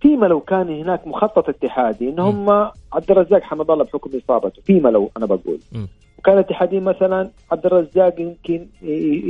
فيما 0.02 0.26
لو 0.26 0.40
كان 0.40 0.82
هناك 0.82 1.08
مخطط 1.08 1.50
اتحادي 1.50 2.10
ان 2.10 2.20
هم 2.20 2.50
عبد 2.94 3.12
الرزاق 3.12 3.42
حمد 3.42 3.72
الله 3.72 3.84
بحكم 3.84 4.10
إصابته 4.18 4.62
فيما 4.62 4.90
لو 4.90 5.12
أنا 5.18 5.26
بقول 5.26 5.60
م. 5.72 5.86
وكان 6.20 6.34
الاتحادي 6.34 6.80
مثلا 6.80 7.30
عبد 7.52 7.66
الرزاق 7.66 8.20
يمكن 8.20 8.68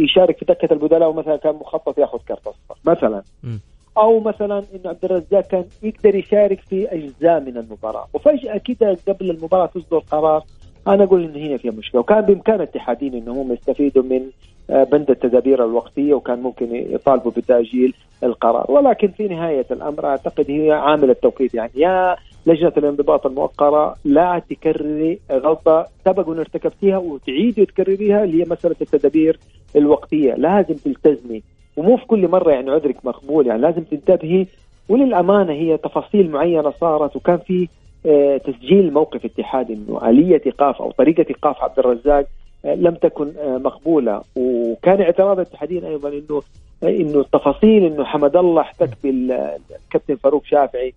يشارك 0.03 0.37
في 0.37 0.45
دكة 0.45 0.73
البدلاء 0.73 1.09
ومثلا 1.09 1.35
كان 1.35 1.55
مخطط 1.55 1.99
ياخذ 1.99 2.17
كرت 2.27 2.47
أصفر 2.47 2.77
مثلا 2.85 3.21
م. 3.43 3.57
أو 3.97 4.19
مثلا 4.19 4.57
انه 4.57 4.89
عبد 4.89 5.05
الرزاق 5.05 5.47
كان 5.47 5.65
يقدر 5.83 6.15
يشارك 6.15 6.59
في 6.59 6.87
أجزاء 6.87 7.39
من 7.39 7.57
المباراة. 7.57 8.07
وفجأة 8.13 8.57
كده 8.57 8.97
قبل 9.07 9.29
المباراة 9.31 9.65
تصدر 9.65 9.99
قرار 9.99 10.43
أنا 10.87 11.03
أقول 11.03 11.23
إن 11.23 11.41
هنا 11.41 11.57
فيها 11.57 11.71
مشكلة. 11.71 12.01
وكان 12.01 12.21
بإمكان 12.21 12.55
الاتحادين 12.55 13.13
انهم 13.13 13.51
يستفيدوا 13.53 14.03
من 14.03 14.21
آه، 14.69 14.83
بند 14.83 15.09
التدابير 15.09 15.65
الوقتية 15.65 16.13
وكان 16.13 16.41
ممكن 16.41 16.75
يطالبوا 16.75 17.31
بتأجيل 17.31 17.93
القرار. 18.23 18.71
ولكن 18.71 19.07
في 19.07 19.27
نهاية 19.27 19.65
الأمر 19.71 20.05
أعتقد 20.05 20.51
هي 20.51 20.71
عامل 20.71 21.09
التوقيت. 21.09 21.53
يعني 21.53 21.71
يا 21.75 22.15
لجنة 22.45 22.73
الانضباط 22.77 23.25
الموقره 23.25 23.95
لا 24.05 24.41
تكرري 24.49 25.19
غلطة 25.31 25.87
سبق 26.05 26.29
ان 26.29 26.39
ارتكبتيها 26.39 26.97
وتعيدي 26.97 27.61
وتكرريها 27.61 28.23
اللي 28.23 28.43
هي 28.43 28.45
مسألة 28.49 28.75
التدابير 28.81 29.39
الوقتية. 29.75 30.33
لازم 30.33 30.73
تلتزمي 30.73 31.43
ومو 31.77 31.97
في 31.97 32.05
كل 32.05 32.27
مرة 32.27 32.51
يعني 32.51 32.71
عذرك 32.71 32.95
مقبول 33.05 33.47
يعني 33.47 33.61
لازم 33.61 33.83
تنتبهي. 33.83 34.45
وللأمانة 34.89 35.53
هي 35.53 35.77
تفاصيل 35.77 36.31
معينة 36.31 36.73
صارت 36.81 37.15
وكان 37.15 37.37
في 37.37 37.67
آه، 38.05 38.37
تسجيل 38.37 38.93
موقف 38.93 39.25
اتحاد 39.25 39.71
إنه 39.71 40.09
آلية 40.09 40.41
إيقاف 40.45 40.81
أو 40.81 40.91
طريقة 40.91 41.25
إيقاف 41.29 41.61
عبد 41.63 41.79
الرزاق 41.79 42.25
آه، 42.65 42.75
لم 42.75 42.93
تكن 42.95 43.33
آه، 43.39 43.57
مقبولة. 43.57 44.21
وكان 44.35 45.01
اعتراض 45.01 45.39
الاتحادين 45.39 45.85
أيضا 45.85 46.09
إنه 46.09 46.41
إنه 46.83 47.19
التفاصيل 47.19 47.85
إنه 47.85 48.03
حمد 48.03 48.35
الله 48.35 48.61
احتك 48.61 48.89
بالكابتن 49.03 50.15
فاروق 50.15 50.45
شافعي. 50.45 50.93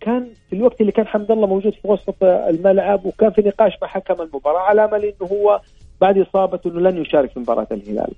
كان 0.00 0.26
في 0.50 0.56
الوقت 0.56 0.80
اللي 0.80 0.92
كان 0.92 1.06
حمد 1.06 1.30
الله 1.30 1.46
موجود 1.46 1.72
في 1.72 1.88
وسط 1.88 2.14
الملعب 2.24 3.06
وكان 3.06 3.30
في 3.30 3.42
نقاش 3.42 3.72
مع 3.82 3.88
حكم 3.88 4.22
المباراة 4.22 4.60
على 4.60 4.84
أمل 4.84 5.04
إنه 5.04 5.28
هو 5.32 5.60
بعد 6.00 6.18
اصابته 6.18 6.70
إنه 6.70 6.80
لن 6.80 7.02
يشارك 7.02 7.30
في 7.30 7.40
مباراة 7.40 7.66
الهلال. 7.72 8.12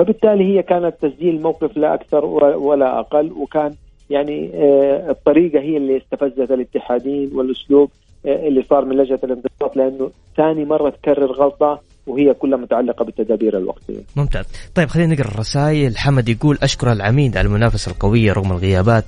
فبالتالي 0.00 0.44
هي 0.44 0.62
كانت 0.62 0.94
تسجيل 1.02 1.42
موقف 1.42 1.76
لا 1.76 1.94
أكثر 1.94 2.24
ولا 2.56 3.00
أقل 3.00 3.32
وكان 3.32 3.74
يعني 4.10 4.50
آه، 4.54 5.10
الطريقة 5.10 5.60
هي 5.60 5.76
اللي 5.76 5.96
استفزت 5.96 6.50
الاتحادين 6.50 7.30
والأسلوب 7.34 7.90
آه، 8.26 8.48
اللي 8.48 8.64
صار 8.70 8.84
من 8.84 8.96
لجنة 8.96 9.18
الانضباط 9.24 9.76
لأنه 9.76 10.10
ثاني 10.36 10.64
مرة 10.64 10.90
تكرر 10.90 11.32
غلطة 11.32 11.80
وهي 12.06 12.34
كلها 12.34 12.58
متعلقة 12.58 13.04
بالتدابير 13.04 13.58
الوقتية. 13.58 14.00
ممتاز، 14.16 14.44
طيب 14.74 14.88
خلينا 14.88 15.14
نقرأ 15.14 15.28
الرسائل، 15.28 15.96
حمد 15.98 16.28
يقول 16.28 16.58
أشكر 16.62 16.92
العميد 16.92 17.36
على 17.36 17.46
المنافسة 17.46 17.92
القوية 17.92 18.32
رغم 18.32 18.52
الغيابات، 18.52 19.04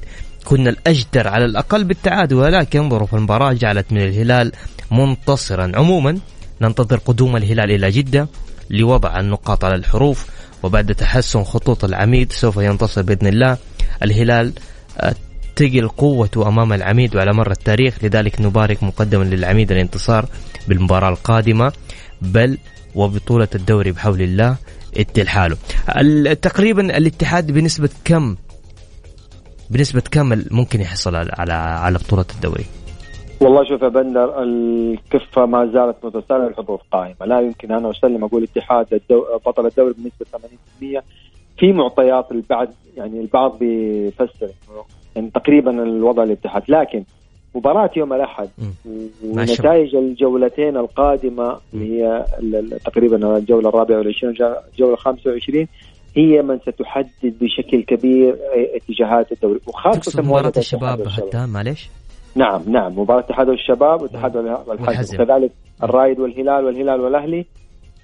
كنا 0.49 0.71
الأجدر 0.71 1.29
على 1.29 1.45
الأقل 1.45 1.85
بالتعادل 1.85 2.37
ولكن 2.37 2.89
ظروف 2.89 3.15
المباراة 3.15 3.53
جعلت 3.53 3.93
من 3.93 4.01
الهلال 4.01 4.53
منتصرا، 4.91 5.73
عموما 5.75 6.19
ننتظر 6.61 6.97
قدوم 6.97 7.37
الهلال 7.37 7.71
إلى 7.71 7.91
جدة 7.91 8.29
لوضع 8.71 9.21
النقاط 9.21 9.65
على 9.65 9.75
الحروف. 9.75 10.42
وبعد 10.63 10.95
تحسن 10.95 11.45
خطوط 11.45 11.85
العميد 11.85 12.33
سوف 12.33 12.57
ينتصر 12.57 13.03
بإذن 13.03 13.27
الله 13.27 13.59
الهلال 14.03 14.53
تقل 15.57 15.89
قوته 15.89 16.49
أمام 16.49 16.73
العميد 16.73 17.17
وعلى 17.17 17.33
مر 17.33 17.51
التاريخ 17.51 18.05
لذلك 18.05 18.41
نبارك 18.41 18.83
مقدما 18.83 19.25
للعميد 19.25 19.73
الانتصار 19.73 20.27
بالمباراة 20.69 21.09
القادمة 21.09 21.73
بل 22.23 22.59
وبطولة 22.95 23.49
الدوري 23.55 23.93
بحول 23.93 24.23
الله 24.23 24.57
اتل 24.97 25.29
حاله 25.29 25.57
تقريبا 26.35 26.97
الاتحاد 26.97 27.51
بنسبة 27.53 27.89
كم 28.05 28.37
بنسبة 29.71 30.03
كم 30.11 30.43
ممكن 30.51 30.81
يحصل 30.81 31.17
على 31.17 31.53
على 31.53 31.99
بطولة 31.99 32.25
الدوري؟ 32.35 32.65
والله 33.43 33.65
شوف 33.65 33.83
يا 33.83 33.89
بندر 33.89 34.43
الكفة 34.43 35.47
ما 35.47 35.67
زالت 35.67 35.97
متسارعة 36.05 36.49
الحظوظ 36.49 36.79
قائمة. 36.93 37.27
لا 37.27 37.41
يمكن 37.41 37.73
أنا 37.73 37.91
أسلم 37.91 38.25
أقول 38.25 38.43
اتحاد 38.43 38.95
الدو... 38.95 39.25
بطل 39.47 39.67
الدوري 39.67 39.95
بنسبة 39.99 40.27
80% 40.99 41.03
في 41.59 41.73
معطيات 41.73 42.33
البعض 42.33 42.69
يعني 42.97 43.21
البعض 43.21 43.59
بيفسر 43.59 44.49
يعني 45.17 45.31
تقريبا 45.31 45.83
الوضع 45.83 46.23
الاتحاد 46.23 46.63
لكن 46.69 47.05
مباراة 47.55 47.91
يوم 47.97 48.13
الأحد 48.13 48.49
ونتائج 49.25 49.97
الجولتين 49.97 50.77
القادمة 50.77 51.59
اللي 51.75 52.03
هي 52.03 52.25
تقريبا 52.85 53.37
الجولة 53.37 53.69
الرابعة 53.69 53.99
والعشرين 53.99 54.35
الجولة 54.73 54.93
الخامسة 54.93 55.23
والعشرين 55.31 55.69
هي 56.17 56.43
من 56.43 56.59
ستحدد 56.59 57.35
بشكل 57.41 57.83
كبير 57.83 58.37
اتجاهات 58.75 59.33
الدوري. 59.33 59.61
وخاصة 59.67 60.23
مباراة 60.23 60.53
الشباب 60.57 61.09
حتى 61.09 61.47
معلش 61.47 61.91
نعم 62.35 62.63
نعم. 62.67 62.99
مباراة 62.99 63.21
اتحاد 63.21 63.49
الشباب 63.49 64.03
واتحاد 64.03 64.37
والحزم. 64.67 65.23
وكذلك 65.23 65.53
الرايد 65.83 66.21
والهلال 66.21 66.65
والهلال 66.65 67.01
والأهلي 67.01 67.47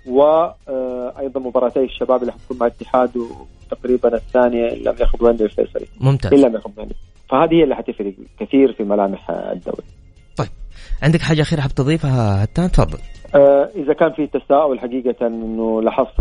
وأيضا 0.06 1.40
مباراتي 1.40 1.84
الشباب 1.84 2.20
اللي 2.20 2.32
حتكون 2.32 2.58
مع 2.58 2.66
الاتحاد 2.66 3.10
وتقريبا 3.16 4.14
الثانية 4.14 4.72
إن 4.72 4.78
لم 4.78 4.94
ياخذ 5.00 5.24
وين 5.24 5.34
الفيصلي 5.34 5.86
ممتاز. 6.00 6.32
إن 6.32 6.40
لم 6.40 6.54
ياخذ 6.54 6.70
وين. 6.78 6.88
فهذه 7.30 7.54
هي 7.54 7.64
اللي 7.64 7.76
حتفرق 7.76 8.14
كثير 8.40 8.72
في 8.72 8.84
ملامح 8.84 9.30
الدوري. 9.30 9.82
طيب. 10.36 10.48
عندك 11.02 11.20
حاجة 11.20 11.42
أخيرة 11.42 11.60
حاب 11.60 11.70
تضيفها 11.70 12.44
هتان؟ 12.44 12.70
تفضل. 12.70 12.98
آه 13.34 13.68
إذا 13.76 13.92
كان 13.92 14.12
في 14.12 14.26
تساؤل 14.26 14.80
حقيقة 14.80 15.26
إنه 15.26 15.82
لاحظت 15.82 16.20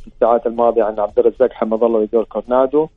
في 0.00 0.06
الساعات 0.06 0.46
الماضية 0.46 0.82
عن 0.82 1.00
عبد 1.00 1.18
الرزاق 1.18 1.52
حمد 1.52 1.82
الله 1.82 1.98
ودور 1.98 2.24
كورنادو 2.24 2.82
آه 2.82 2.88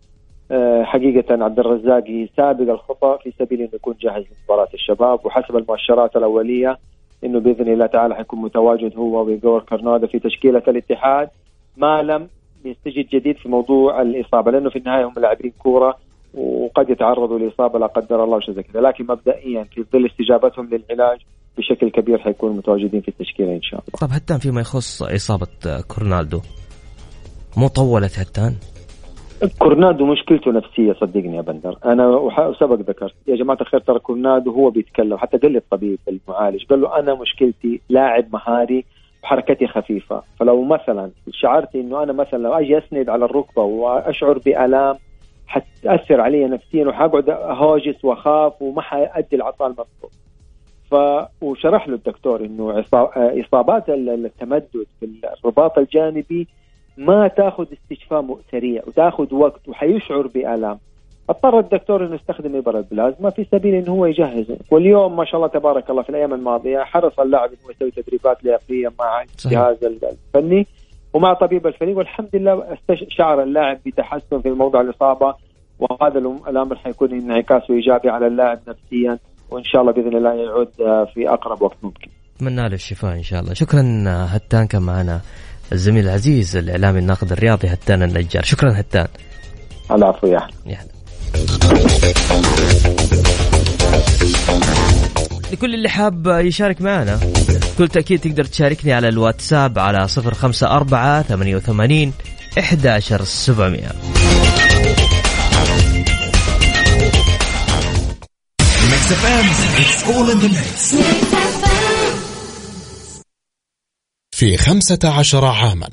حقيقة 0.84 1.44
عبد 1.44 1.60
الرزاق 1.60 2.04
يسابق 2.10 2.72
الخطى 2.72 3.18
في 3.24 3.34
سبيل 3.40 3.60
إنه 3.60 3.70
يكون 3.74 3.96
جاهز 4.02 4.24
لمباراة 4.24 4.70
الشباب 4.74 5.26
وحسب 5.26 5.56
المؤشرات 5.58 6.16
الأولية 6.16 6.78
إنه 7.24 7.40
بإذن 7.40 7.74
الله 7.74 7.86
تعالى 7.86 8.16
حيكون 8.16 8.42
متواجد 8.42 8.98
هو 8.98 9.26
وجور 9.26 9.60
كارنادا 9.64 10.08
في 10.08 10.20
تشكيلة 10.20 10.64
الاتحاد 10.68 11.30
ما 11.78 12.02
لم 12.02 12.28
يستجد 12.66 13.08
جديد 13.14 13.38
في 13.38 13.50
موضوع 13.50 14.02
الإصابة 14.02 14.52
لأنه 14.52 14.70
في 14.70 14.76
النهاية 14.80 15.06
هم 15.06 15.14
لاعبين 15.18 15.52
كورة 15.60 15.98
وقد 16.34 16.90
يتعرضوا 16.90 17.40
لإصابة 17.40 17.80
لا 17.80 17.88
قدر 17.88 18.24
الله 18.24 18.38
وشيء 18.38 18.56
زي 18.56 18.64
كذا 18.64 18.82
لكن 18.82 19.06
مبدئيا 19.10 19.64
في 19.64 19.86
ظل 19.94 20.06
استجابتهم 20.06 20.70
للعلاج 20.70 21.20
بشكل 21.58 21.90
كبير 21.90 22.18
حيكونوا 22.18 22.56
متواجدين 22.56 23.02
في 23.02 23.08
التشكيلة 23.08 23.56
إن 23.56 23.62
شاء 23.62 23.80
الله. 23.80 24.00
طب 24.02 24.08
هتان 24.12 24.38
فيما 24.38 24.62
يخص 24.62 25.04
إصابة 25.04 25.48
كورنالدو 25.88 26.42
مو 27.58 27.68
طولت 27.68 28.20
هتان؟ 28.20 28.56
كورنادو 29.60 30.06
مشكلته 30.06 30.52
نفسية 30.52 30.94
صدقني 30.94 31.36
يا 31.36 31.42
بندر. 31.42 31.78
أنا 31.86 32.08
وسبق 32.08 32.76
ذكرت. 32.76 33.14
يا 33.28 33.36
جماعة 33.36 33.58
الخير 33.62 33.80
ترى 33.80 34.00
كورنادو 34.00 34.52
هو 34.52 34.70
بيتكلم 34.70 35.18
حتى 35.18 35.38
قال 35.38 35.52
لي 35.52 35.58
الطبيب 35.58 36.00
المعالج 36.08 36.66
قال 36.66 36.82
له 36.82 37.00
أنا 37.00 37.14
مشكلتي 37.14 37.82
لاعب 37.90 38.26
مهاري 38.34 38.86
وحركتي 39.24 39.68
خفيفة. 39.68 40.22
فلو 40.40 40.64
مثلا 40.64 41.12
شعرت 41.32 41.76
إنه 41.76 42.04
أنا 42.04 42.14
مثلا 42.14 42.44
لو 42.44 42.54
أجي 42.54 42.78
أسند 42.78 43.10
على 43.10 43.26
الركبة 43.26 43.64
وأشعر 43.64 44.38
بآلام 44.38 44.96
حتأثر 45.48 46.22
علي 46.22 46.46
نفسيا 46.46 46.88
وحقعد 46.88 47.30
هاجس 47.30 48.06
وأخاف 48.06 48.62
وما 48.62 48.82
حأدي 48.82 49.36
العطاء 49.36 49.68
المطلوب. 49.68 50.12
ف 50.92 50.96
وشرح 51.42 51.88
له 51.88 51.96
الدكتور 51.96 52.46
إنه 52.46 52.84
إصابات 53.16 53.90
التمدد 53.90 54.86
في 55.00 55.08
الرباط 55.44 55.78
الجانبي 55.78 56.48
ما 57.08 57.28
تاخذ 57.28 57.66
استشفاء 57.74 58.38
سريع 58.52 58.82
وتاخذ 58.88 59.34
وقت 59.34 59.70
وحيشعر 59.70 60.28
بآلام. 60.28 60.80
اضطر 61.30 61.60
الدكتور 61.60 62.06
إنه 62.06 62.16
يستخدم 62.16 62.56
ابر 62.56 62.78
البلازما 62.78 63.30
في 63.30 63.46
سبيل 63.52 63.76
إنه 63.76 63.92
هو 63.92 64.06
يجهز. 64.06 64.46
واليوم 64.72 65.16
ما 65.16 65.26
شاء 65.26 65.36
الله 65.36 65.48
تبارك 65.48 65.90
الله 65.90 66.04
في 66.04 66.10
الأيام 66.10 66.34
الماضية 66.34 66.80
حرص 66.80 67.20
اللاعب 67.20 67.50
إنه 67.50 67.76
يسوي 67.76 67.92
تدريبات 67.92 68.44
لياقية 68.44 68.88
مع 69.00 69.22
الجهاز 69.22 69.78
الفني 69.84 70.68
ومع 71.14 71.34
طبيب 71.34 71.68
الفريق 71.68 71.98
والحمد 71.98 72.30
لله 72.34 72.78
شعر 73.08 73.44
اللاعب 73.44 73.78
بتحسن 73.86 74.42
في 74.42 74.50
موضوع 74.50 74.82
الإصابة. 74.82 75.34
وهذا 75.80 76.18
الأمر 76.48 76.76
حيكون 76.76 77.12
انعكاسه 77.14 77.74
إيجابي 77.74 78.10
على 78.10 78.28
اللاعب 78.28 78.60
نفسيا. 78.68 79.20
وإن 79.52 79.64
شاء 79.64 79.82
الله 79.82 79.94
بإذن 79.94 80.16
الله 80.18 80.34
يعود 80.34 80.72
في 81.14 81.30
أقرب 81.30 81.62
وقت 81.62 81.78
ممكن. 81.84 82.08
أتمنى 82.36 82.70
له 82.70 82.74
الشفاء 82.74 83.14
إن 83.14 83.24
شاء 83.24 83.40
الله، 83.42 83.54
شكرا 83.54 83.82
هتان 84.08 84.68
كان 84.68 84.82
معنا. 84.82 85.22
الزميل 85.74 86.06
العزيز 86.06 86.56
الإعلامي 86.56 87.00
الناقد 87.00 87.32
الرياضي 87.32 87.68
هتان 87.68 88.04
النجار، 88.04 88.44
شكرا 88.44 88.80
هتان. 88.80 89.08
العفو 89.92 90.28
يا 90.28 90.38
احمد. 90.38 90.92
لكل 95.52 95.74
اللي 95.74 95.90
حاب 95.90 96.28
يشارك 96.28 96.82
معنا 96.82 97.20
بكل 97.76 97.88
تأكيد 97.88 98.20
تقدر 98.20 98.44
تشاركني 98.44 98.94
على 98.94 99.10
الواتساب 99.10 99.80
على 99.80 100.08
صفر 100.08 100.34
خمسة 100.34 100.68
أربعة 100.68 101.22
ثمانية 101.22 101.56
وثمانين 101.56 102.14
إحدى 102.60 102.90
عشر 102.90 103.24
سبعمية 103.24 103.92
في 114.42 114.58
خمسة 114.58 115.00
عشر 115.04 115.46
عاما 115.46 115.90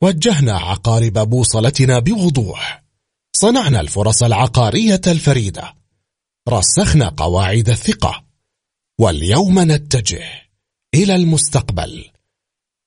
وجهنا 0.00 0.58
عقارب 0.58 1.12
بوصلتنا 1.12 1.98
بوضوح. 1.98 2.84
صنعنا 3.36 3.80
الفرص 3.80 4.22
العقارية 4.22 5.00
الفريدة. 5.06 5.74
رسخنا 6.48 7.08
قواعد 7.08 7.68
الثقة. 7.68 8.24
واليوم 9.00 9.58
نتجه 9.58 10.24
إلى 10.94 11.14
المستقبل. 11.14 12.10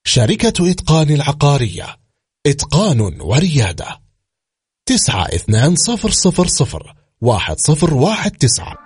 شركة 0.08 0.72
إتقان 0.72 1.12
العقارية 1.12 1.98
إتقان 2.48 3.22
وريادة. 3.22 4.02
تسعة 4.86 5.26
اثنان 5.26 5.76
صفر 5.76 6.12
صفر 6.12 6.48
صفر 6.48 6.96
واحد 7.22 7.60
صفر 7.60 7.94
واحد 7.94 8.32
تسعة. 8.32 8.85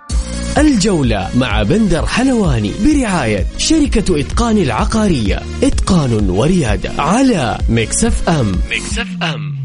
الجولة 0.58 1.30
مع 1.34 1.62
بندر 1.62 2.06
حلواني 2.06 2.72
برعاية 2.84 3.46
شركة 3.58 4.20
إتقان 4.20 4.58
العقارية. 4.58 5.40
إتقان 5.62 6.30
وريادة 6.30 7.02
على 7.02 7.58
مكسف 7.68 8.28
أم 8.28 8.52
مكسف 8.70 9.06
أم 9.22 9.60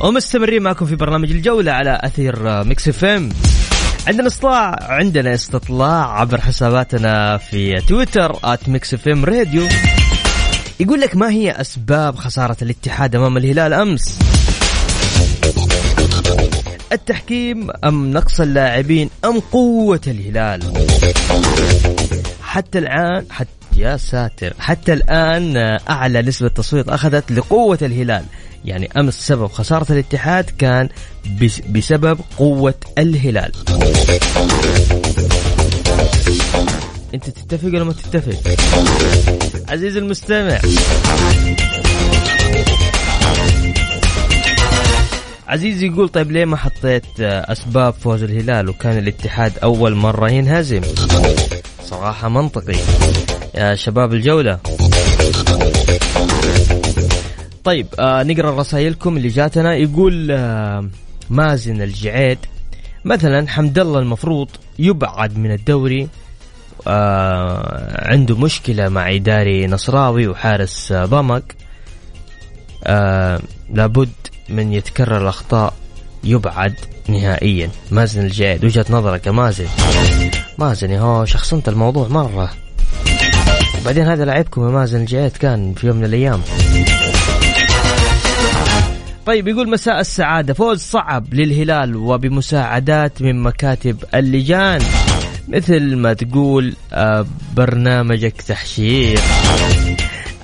ومستمرين 0.00 0.62
معكم 0.62 0.86
في 0.86 0.96
برنامج 0.96 1.30
الجولة 1.30 1.72
على 1.72 2.00
أثير 2.02 2.64
ميكس 2.64 2.88
اف 2.88 3.04
ام 3.04 3.28
عندنا 4.06 4.26
استطلاع 4.26 4.76
عندنا 4.80 5.34
استطلاع 5.34 6.20
عبر 6.20 6.40
حساباتنا 6.40 7.36
في 7.36 7.80
تويتر 7.88 8.38
at 8.44 8.68
ميكس 8.68 8.94
اف 8.94 9.08
ام 9.08 9.24
راديو 9.24 9.68
يقول 10.80 11.00
لك 11.00 11.16
ما 11.16 11.30
هي 11.30 11.50
أسباب 11.50 12.16
خسارة 12.16 12.56
الاتحاد 12.62 13.16
أمام 13.16 13.36
الهلال 13.36 13.72
أمس؟ 13.72 14.18
التحكيم 16.92 17.68
أم 17.84 18.10
نقص 18.12 18.40
اللاعبين 18.40 19.10
أم 19.24 19.40
قوة 19.40 20.00
الهلال؟ 20.06 20.86
حتى 22.42 22.78
الآن 22.78 23.26
حتى 23.30 23.50
يا 23.76 23.96
ساتر. 23.96 24.54
حتى 24.58 24.92
الآن 24.92 25.56
أعلى 25.90 26.22
نسبة 26.22 26.48
تصويت 26.48 26.88
أخذت 26.88 27.32
لقوة 27.32 27.78
الهلال. 27.82 28.24
يعني 28.64 28.88
أمس 28.96 29.14
سبب 29.14 29.46
خسارة 29.46 29.92
الاتحاد 29.92 30.50
كان 30.58 30.88
بسبب 31.70 32.18
قوة 32.38 32.74
الهلال. 32.98 33.52
أنت 37.14 37.30
تتفق 37.30 37.68
ولا 37.68 37.84
ما 37.84 37.92
تتفق؟ 37.92 38.56
عزيزي 39.68 39.98
المستمع. 39.98 40.60
عزيز 45.52 45.82
يقول 45.82 46.08
طيب 46.08 46.32
ليه 46.32 46.44
ما 46.44 46.56
حطيت 46.56 47.20
أسباب 47.20 47.94
فوز 47.94 48.22
الهلال 48.22 48.68
وكان 48.68 48.98
الاتحاد 48.98 49.52
أول 49.62 49.94
مرة 49.94 50.30
ينهزم؟ 50.30 50.80
صراحة 51.82 52.28
منطقي. 52.28 52.76
يا 53.54 53.74
شباب 53.74 54.14
الجولة. 54.14 54.58
طيب 57.64 57.86
آه 57.98 58.22
نقرأ 58.22 58.60
رسائلكم 58.60 59.16
اللي 59.16 59.28
جاتنا. 59.28 59.74
يقول 59.74 60.30
آه 60.30 60.88
مازن 61.30 61.82
الجعيد. 61.82 62.38
مثلا 63.04 63.48
حمد 63.48 63.78
الله 63.78 63.98
المفروض 63.98 64.48
يبعد 64.78 65.38
من 65.38 65.52
الدوري 65.52 66.08
آه 66.86 68.10
عنده 68.12 68.36
مشكلة 68.36 68.88
مع 68.88 69.14
إداري 69.14 69.66
نصراوي 69.66 70.26
وحارس 70.26 70.92
آه 70.92 71.04
ضمك 71.04 71.54
آه 72.84 73.40
لابد 73.74 74.08
من 74.48 74.72
يتكرر 74.72 75.22
الأخطاء 75.22 75.74
يبعد 76.24 76.74
نهائيا. 77.08 77.70
مازن 77.90 78.26
الجعيد 78.26 78.64
وجهة 78.64 78.86
نظرك 78.90 79.26
يا 79.26 79.32
مازن. 79.32 79.66
مازن 80.58 80.94
هو 80.94 81.24
شخصنت 81.24 81.68
الموضوع 81.68 82.08
مرة. 82.08 82.50
بعدين 83.84 84.06
هذا 84.06 84.24
لعبكم 84.24 84.64
يا 84.64 84.70
مازن 84.70 85.00
الجعيد 85.00 85.32
كان 85.32 85.74
في 85.74 85.86
يوم 85.86 85.96
من 85.96 86.04
الأيام. 86.04 86.42
طيب 89.26 89.48
يقول 89.48 89.70
مساء 89.70 90.00
السعادة. 90.00 90.54
فوز 90.54 90.80
صعب 90.80 91.34
للهلال 91.34 91.96
وبمساعدات 91.96 93.22
من 93.22 93.42
مكاتب 93.42 94.04
اللجان. 94.14 94.82
مثل 95.48 95.96
ما 95.96 96.12
تقول 96.12 96.74
آه، 96.92 97.26
برنامجك 97.56 98.42
تحشير. 98.42 99.20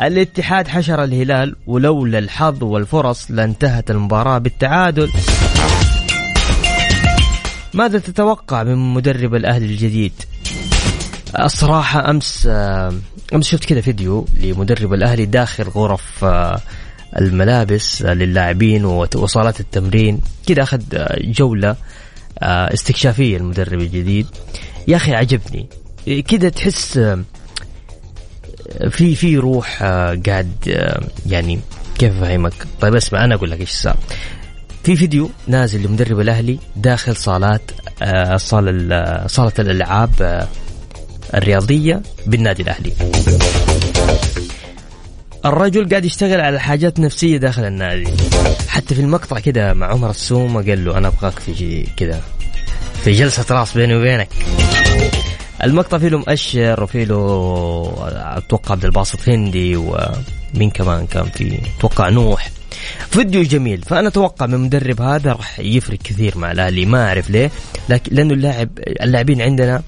الاتحاد 0.03 0.69
حشر 0.69 1.05
الهلال 1.05 1.57
ولولا 1.67 2.19
الحظ 2.19 2.65
والفرص 2.65 3.31
لانتهت 3.31 3.91
المباراة 3.91 4.39
بالتعادل. 4.39 5.11
ماذا 7.75 7.99
تتوقع 7.99 8.63
من 8.63 8.95
مدرب 8.95 9.35
الأهلي 9.35 9.67
الجديد؟ 9.67 10.13
الصراحة 11.41 12.11
أمس 12.11 12.47
آه، 12.51 12.95
أمس 13.35 13.49
شفت 13.49 13.65
كذا 13.65 13.81
فيديو 13.81 14.27
لمدرب 14.41 14.95
الأهلي 14.95 15.27
داخل 15.27 15.65
غرف 15.65 16.25
آه، 16.25 16.61
الملابس 17.19 18.03
للاعبين 18.03 18.85
وصالات 18.85 19.61
التمرين. 19.61 20.21
كذا 20.47 20.63
أخذ 20.63 20.83
جولة 21.21 21.77
استكشافية 22.43 23.37
المدرب 23.37 23.81
الجديد. 23.81 24.27
يا 24.89 24.97
أخي 24.97 25.15
عجبني. 25.15 25.67
كذا 26.29 26.49
تحس 26.49 27.01
في 28.91 29.15
في 29.15 29.37
روح 29.37 29.83
قاعد 30.27 30.53
يعني 31.27 31.61
كيف 31.99 32.13
أفهمك؟ 32.23 32.53
طيب 32.81 32.95
اسمع 32.95 33.25
أنا 33.25 33.35
أقول 33.35 33.51
لك 33.51 33.61
إيش 33.61 33.71
صار. 33.71 33.97
في 34.85 34.97
فيديو 34.97 35.31
نازل 35.47 35.83
لمدرب 35.83 36.21
الأهلي 36.21 36.59
داخل 36.77 37.17
صالات 37.17 37.71
صالة 38.37 39.27
صالة 39.27 39.53
الألعاب 39.59 40.47
الرياضية 41.35 42.03
بالنادي 42.27 42.63
الأهلي. 42.63 42.93
الرجل 45.45 45.89
قاعد 45.89 46.05
يشتغل 46.05 46.41
على 46.41 46.61
حاجات 46.61 47.01
نفسية 47.01 47.37
داخل 47.37 47.65
النادي 47.65 48.11
حتى 48.69 48.95
في 48.95 49.01
المقطع 49.01 49.39
كده 49.39 49.75
مع 49.75 49.87
عمر 49.87 50.11
السومة 50.11 50.63
قال 50.63 50.85
له 50.85 50.99
أنا 50.99 51.09
أبغاك 51.09 51.39
في 51.39 51.87
كده 51.97 52.21
في 53.05 53.13
جلسة 53.13 53.45
راس 53.51 53.77
بيني 53.77 53.97
وبينك 53.97 54.29
المقطع 55.65 55.99
فيه 55.99 56.09
له 56.09 56.19
مؤشر 56.19 56.83
وفيه 56.83 57.05
له 57.05 57.95
أتوقع 58.37 58.73
عبد 58.73 58.85
الباسط 58.85 59.29
هندي 59.29 59.77
ومين 59.77 60.71
كمان 60.75 61.07
كان 61.07 61.25
في 61.25 61.59
أتوقع 61.79 62.09
نوح. 62.09 62.51
فيديو 63.11 63.43
جميل. 63.43 63.83
فأنا 63.83 64.09
أتوقع 64.09 64.47
من 64.47 64.55
المدرب 64.55 65.03
هذا 65.03 65.33
راح 65.33 65.61
يفرق 65.61 65.99
كثير 65.99 66.39
مع 66.39 66.53
الأهلي. 66.53 66.87
ما 66.87 67.09
أعرف 67.09 67.31
ليه. 67.31 67.51
لكن 67.89 68.17
لأنه 68.17 68.35
اللاعب 68.35 68.69
اللاعبين 68.79 69.43
عندنا 69.43 69.83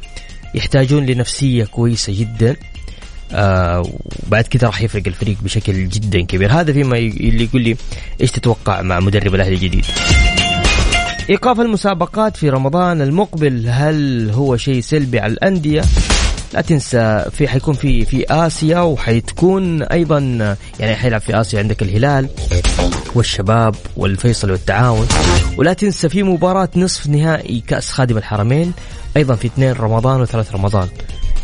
يحتاجون 0.54 1.06
لنفسية 1.06 1.64
كويسة 1.64 2.20
جدا. 2.20 2.56
آه 3.32 3.92
وبعد 4.26 4.44
كذا 4.44 4.66
راح 4.66 4.82
يفرق 4.82 5.02
الفريق 5.06 5.36
بشكل 5.42 5.88
جدا 5.88 6.20
كبير. 6.20 6.52
هذا 6.52 6.72
فيما 6.72 6.98
اللي 6.98 7.44
يقول 7.44 7.62
لي 7.62 7.76
إيش 8.20 8.30
تتوقع 8.30 8.82
مع 8.82 9.00
مدرب 9.00 9.34
الأهلي 9.34 9.54
الجديد؟ 9.54 9.84
إيقاف 11.30 11.60
المسابقات 11.60 12.36
في 12.36 12.48
رمضان 12.48 13.02
المقبل. 13.02 13.68
هل 13.68 14.30
هو 14.30 14.56
شيء 14.56 14.80
سلبي 14.80 15.20
على 15.20 15.32
الأندية؟ 15.32 15.82
لا 16.54 16.60
تنسى 16.60 17.24
في 17.32 17.48
حيكون 17.48 17.74
في 17.74 18.04
في 18.04 18.24
آسيا 18.30 18.80
وحتكون 18.80 19.82
أيضا 19.82 20.20
يعني 20.80 20.96
حيلعب 20.96 21.20
في 21.20 21.40
آسيا 21.40 21.58
عندك 21.58 21.82
الهلال 21.82 22.28
والشباب 23.14 23.74
والفيصل 23.96 24.50
والتعاون. 24.50 25.08
ولا 25.58 25.72
تنسى 25.72 26.08
في 26.08 26.22
مباراة 26.22 26.68
نصف 26.76 27.06
نهائي 27.06 27.62
كأس 27.66 27.90
خادم 27.90 28.18
الحرمين 28.18 28.72
أيضا 29.16 29.34
في 29.34 29.46
اثنين 29.46 29.72
رمضان 29.72 30.20
وثلاث 30.20 30.54
رمضان. 30.54 30.88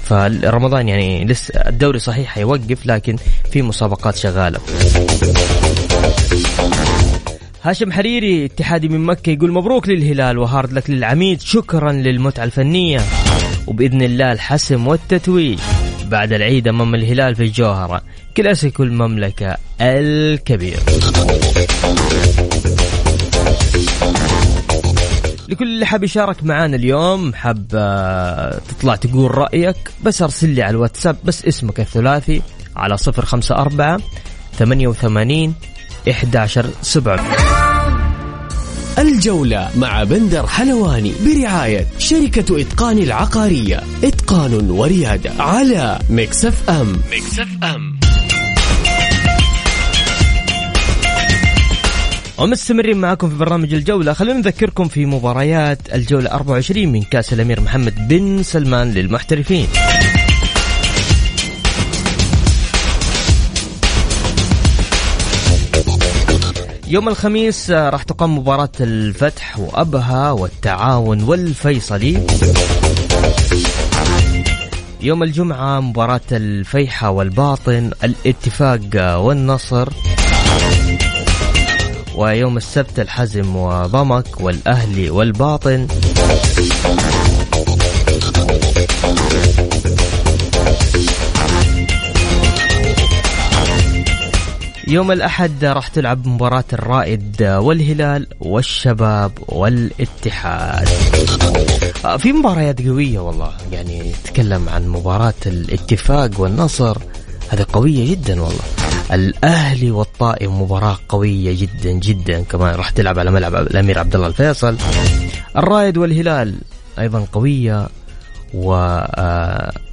فرمضان 0.05 0.89
يعني 0.89 1.25
لسه 1.25 1.55
الدوري 1.55 1.99
صحيح 1.99 2.29
حيوقف 2.29 2.87
لكن 2.87 3.17
في 3.51 3.63
مسابقات 3.63 4.17
شغالة. 4.17 4.59
هاشم 7.67 7.93
حريري 7.93 8.45
اتحادي 8.45 8.89
من 8.89 9.01
مكة 9.01 9.31
يقول 9.31 9.53
مبروك 9.53 9.89
للهلال 9.89 10.39
وهارد 10.39 10.73
لك 10.73 10.91
للعميد 10.91 11.41
شكرا 11.41 11.93
للمتعة 11.93 12.45
الفنية. 12.45 13.01
وبإذن 13.67 14.03
الله 14.03 14.33
الحسم 14.33 14.87
والتتويج 14.87 15.59
بعد 16.11 16.33
العيد 16.33 16.69
أمام 16.69 16.95
الهلال 16.95 17.35
في 17.35 17.43
الجوهرة. 17.43 18.03
كلاسيكو 18.37 18.83
المملكة 18.83 19.57
الكبير. 19.81 20.79
لكل 25.49 25.65
اللي 25.65 25.87
حاب 25.87 26.05
يشارك 26.05 26.45
معانا 26.45 26.77
اليوم 26.77 27.35
حاب 27.35 27.67
آه، 27.75 28.61
تطلع 28.69 28.97
تقول 28.97 29.39
رأيك 29.39 29.77
بس 30.05 30.23
أرسل 30.23 30.49
لي 30.49 30.63
على 30.63 30.71
الواتساب 30.71 31.17
بس 31.25 31.45
اسمك 31.45 31.81
الثلاثي 31.81 32.43
على 32.77 32.97
صفر 32.97 33.25
خمسة 33.25 33.55
أربعة 33.55 34.01
ثمانية 34.53 34.89
وثمانين 34.89 35.55
إحدى 36.11 36.39
عشر 36.39 36.71
سبعة. 36.83 37.21
الجولة 38.99 39.71
مع 39.77 40.05
بندر 40.05 40.47
حلواني 40.47 41.13
برعاية 41.27 41.87
شركة 41.99 42.61
إتقان 42.61 42.99
العقارية. 42.99 43.83
إتقان 44.05 44.71
وريادة 44.71 45.31
على 45.39 45.99
مكسف 46.11 46.71
أم 46.71 46.93
مكسف 47.13 47.49
أم 47.65 48.01
ومستمرين 52.39 52.97
معكم 52.99 53.29
في 53.29 53.35
برنامج 53.35 53.75
الجولة. 53.75 54.13
خلونا 54.13 54.39
نذكركم 54.39 54.89
في 54.89 55.07
مباريات 55.07 55.79
الجولة 55.95 56.31
24 56.31 56.89
من 56.89 57.03
كأس 57.03 57.33
الأمير 57.33 57.61
محمد 57.61 58.09
بن 58.09 58.43
سلمان 58.43 58.93
للمحترفين. 58.93 59.67
يوم 66.89 67.09
الخميس 67.09 67.71
آه، 67.71 67.91
راح 67.91 68.03
تقام 68.03 68.39
مباراة 68.39 68.69
الفتح 68.81 69.59
وأبها 69.59 70.31
والتعاون 70.31 71.23
والفيصلي. 71.23 72.27
يوم 75.01 75.23
الجمعة 75.23 75.81
مباراة 75.81 76.21
الفيحة 76.33 77.11
والباطن 77.11 77.91
الاتفاق 78.05 78.81
آه، 78.95 79.19
والنصر. 79.19 79.89
ويوم 82.17 82.57
السبت 82.57 83.01
الحزم 83.01 83.57
وضمك 83.57 84.41
والأهلي 84.41 85.11
والباطن. 85.11 85.87
يوم 94.89 95.13
الأحد 95.13 95.65
راح 95.65 95.89
تلعب 95.89 96.27
مباراة 96.27 96.65
الرائد 96.73 97.43
والهلال 97.43 98.27
والشباب 98.41 99.33
والاتحاد. 99.49 100.89
آه، 102.05 102.17
في 102.17 102.33
مباريات 102.33 102.87
قوية 102.87 103.19
والله. 103.19 103.53
يعني 103.73 104.13
تكلم 104.25 104.69
عن 104.69 104.89
مباراة 104.89 105.35
الاتفاق 105.47 106.31
والنصر. 106.41 106.99
هذه 107.49 107.67
قوية 107.73 108.11
جدا 108.11 108.43
والله. 108.43 108.61
الأهلي 109.13 109.91
والطائف 109.91 110.51
مباراة 110.51 110.99
قوية 111.09 111.61
جدا 111.61 111.91
جدا 111.91 112.43
كمان. 112.43 112.75
راح 112.75 112.91
تلعب 112.91 113.19
على 113.19 113.31
ملعب 113.31 113.55
الأمير 113.55 113.99
عبد 113.99 114.15
الله 114.15 114.27
الفيصل. 114.27 114.77
الرائد 115.57 115.97
والهلال 115.97 116.55
أيضا 116.99 117.27
قوية 117.33 117.89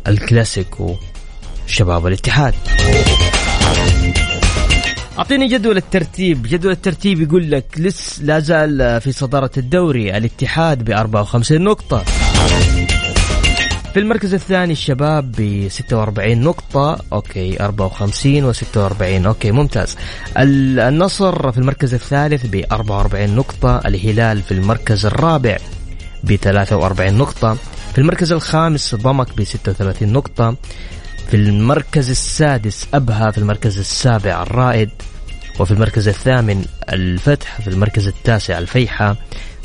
والكلاسيكو 0.05 0.95
شباب 1.67 2.07
الاتحاد. 2.07 2.53
أعطيني 5.19 5.47
جدول 5.47 5.77
الترتيب. 5.77 6.47
جدول 6.47 6.71
الترتيب 6.71 7.21
يقول 7.21 7.51
لك 7.51 7.65
لس 7.77 8.21
لا 8.23 8.39
زال 8.39 9.01
في 9.01 9.11
صدارة 9.11 9.51
الدوري. 9.57 10.17
الاتحاد 10.17 10.83
ب 10.83 10.89
54 10.91 11.61
نقطة. 11.61 12.03
في 13.93 13.99
المركز 13.99 14.33
الثاني 14.33 14.73
الشباب 14.73 15.31
ب 15.31 15.67
46 15.69 16.41
نقطة. 16.41 16.99
أوكي 17.13 17.63
54 17.63 18.45
و 18.45 18.51
46 18.51 19.25
أوكي 19.25 19.51
ممتاز. 19.51 19.97
النصر 20.37 21.51
في 21.51 21.57
المركز 21.57 21.93
الثالث 21.93 22.45
ب 22.45 22.63
44 22.71 23.35
نقطة. 23.35 23.81
الهلال 23.85 24.41
في 24.41 24.51
المركز 24.51 25.05
الرابع 25.05 25.57
ب 26.23 26.35
43 26.35 27.13
نقطة. 27.13 27.57
في 27.93 27.97
المركز 27.97 28.31
الخامس 28.31 28.95
ضمك 28.95 29.27
ب 29.37 29.43
36 29.43 30.13
نقطة. 30.13 30.55
في 31.33 31.39
المركز 31.39 32.09
السادس 32.09 32.87
أبها 32.93 33.31
في 33.31 33.37
المركز 33.37 33.79
السابع 33.79 34.43
الرائد 34.43 34.89
وفي 35.59 35.71
المركز 35.71 36.07
الثامن 36.07 36.65
الفتح 36.89 37.61
في 37.61 37.67
المركز 37.67 38.07
التاسع 38.07 38.57
الفيحاء 38.57 39.15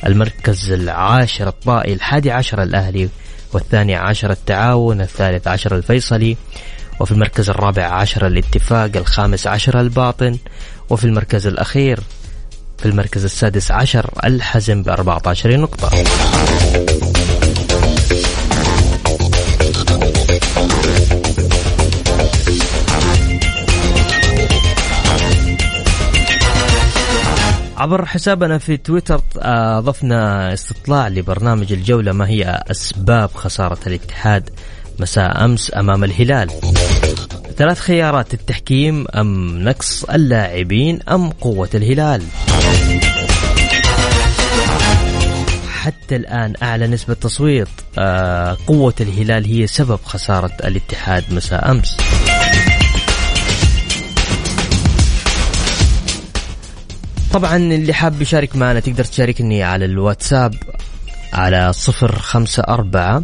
المركز 0.07 0.72
العاشر 0.72 1.48
الطائي 1.48 1.92
الحادي 1.92 2.31
عشر 2.31 2.62
الأهلي 2.62 3.09
والثاني 3.52 3.94
عشر 3.94 4.31
التعاون 4.31 5.00
الثالث 5.00 5.48
عشر 5.48 5.76
الفيصلي 5.76 6.37
وفي 7.00 7.12
المركز 7.12 7.50
الرابع 7.50 7.85
عشر 7.85 8.26
الاتفاق 8.26 8.90
الخامس 8.96 9.46
عشر 9.46 9.81
الباطن 9.81 10.38
وفي 10.90 11.04
المركز 11.04 11.46
الأخير 11.46 12.00
في 12.78 12.87
المركز 12.87 13.24
السادس 13.24 13.70
عشر 13.70 14.11
الحزم 14.24 14.83
ب 14.83 14.88
14 14.88 15.57
نقطة. 15.57 15.90
عبر 27.78 28.04
حسابنا 28.06 28.58
في 28.58 28.76
تويتر 28.76 29.20
آه، 29.38 29.78
أضفنا 29.78 30.52
استطلاع 30.52 31.08
لبرنامج 31.08 31.72
الجولة 31.72 32.12
ما 32.12 32.28
هي 32.28 32.62
أسباب 32.70 33.30
خسارة 33.34 33.78
الاتحاد 33.86 34.50
مساء 35.00 35.44
أمس 35.44 35.72
أمام 35.76 36.04
الهلال. 36.04 36.50
ثلاث 37.56 37.78
خيارات 37.78 38.34
التحكيم 38.34 39.06
أم 39.14 39.58
نقص 39.62 40.04
اللاعبين 40.04 40.98
أم 41.08 41.30
قوة 41.30 41.68
الهلال. 41.74 42.22
حتى 45.70 46.16
الآن 46.16 46.54
أعلى 46.62 46.86
نسبة 46.86 47.14
تصويت 47.14 47.68
آه، 47.98 48.56
قوة 48.66 48.94
الهلال 49.00 49.44
هي 49.44 49.66
سبب 49.66 49.98
خسارة 50.04 50.52
الاتحاد 50.64 51.24
مساء 51.30 51.70
أمس. 51.70 51.96
طبعا 57.38 57.57
اللي 57.57 57.92
حاب 57.92 58.22
يشارك 58.22 58.57
معنا 58.57 58.81
تقدر 58.81 59.05
تشاركني 59.05 59.62
على 59.62 59.85
الواتساب 59.85 60.55
على 61.33 61.72
صفر 61.72 62.18
خمسة 62.18 62.62
أربعة 62.62 63.22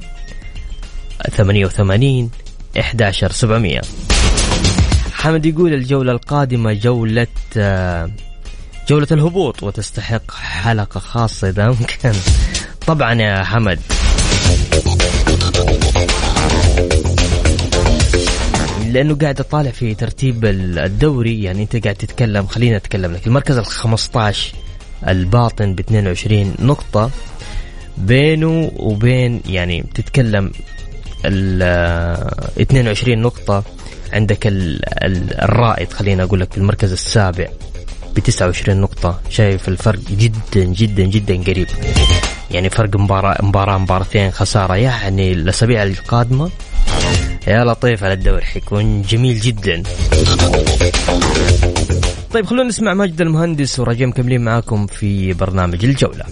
ثمانية 1.31 1.67
وثمانين 1.67 2.31
إحداشر 2.81 3.33
سبعمية. 3.33 3.81
حمد 5.13 5.47
يقول 5.47 5.75
الجولة 5.75 6.13
القادمة 6.13 6.73
جولة 6.73 7.27
جولة 8.89 9.07
الهبوط 9.13 9.63
وتستحق 9.63 10.31
حلقة 10.31 11.01
خاصة 11.01 11.49
إذا 11.49 11.69
ممكن. 11.69 12.13
طبعا 12.87 13.15
يا 13.15 13.45
حمد. 13.45 13.81
لأنه 18.95 19.15
قاعد 19.15 19.41
اطالع 19.41 19.71
في 19.71 19.95
ترتيب 19.95 20.45
الدوري 20.45 21.43
يعني 21.43 21.63
أنت 21.63 21.77
قاعد 21.85 21.95
تتكلم 21.95 22.47
خلينا 22.47 22.77
اتكلم 22.77 23.13
لك. 23.13 23.27
المركز 23.27 23.57
ال 23.59 23.67
15 23.67 24.55
الباطن 25.09 25.75
ب 25.75 25.81
22 25.81 26.55
نقطة 26.59 27.11
بينه 27.99 28.73
وبين 28.77 29.41
يعني 29.49 29.85
تتكلم 29.95 30.53
ال 31.25 31.63
22 32.61 33.19
نقطة 33.19 33.65
عندك 34.13 34.47
ال 34.47 34.81
ال 35.05 35.35
الرائد 35.41 35.93
خلينا 35.93 36.23
أقول 36.23 36.41
لك 36.41 36.53
في 36.53 36.59
المركز 36.59 36.93
السابع 36.93 37.47
ب 38.17 38.19
29 38.21 38.81
نقطة. 38.81 39.21
شايف 39.31 39.69
الفرق 39.69 40.01
جدا 40.11 40.65
جدا 40.65 41.03
جدا 41.05 41.43
قريب. 41.43 41.67
يعني 42.51 42.71
فرق 42.71 42.97
مباراة 42.97 43.43
مباراة 43.43 43.79
مباراتين 43.79 44.31
خسارة. 44.31 44.75
يعني 44.77 45.33
الأسابيع 45.33 45.83
القادمة 45.83 46.51
يا 47.47 47.65
لطيف 47.65 48.05
على 48.05 48.13
الدوري 48.13 48.45
حيكون 48.45 49.03
جميل 49.03 49.41
جدا. 49.41 49.83
طيب 52.33 52.47
خلونا 52.47 52.69
نسمع 52.69 52.95
ماجد 52.95 53.21
المهندس 53.21 53.81
وراجع 53.81 54.07
مكملين 54.07 54.41
معاكم 54.41 54.87
في 54.87 55.33
برنامج 55.33 55.85
الجولة. 55.85 56.25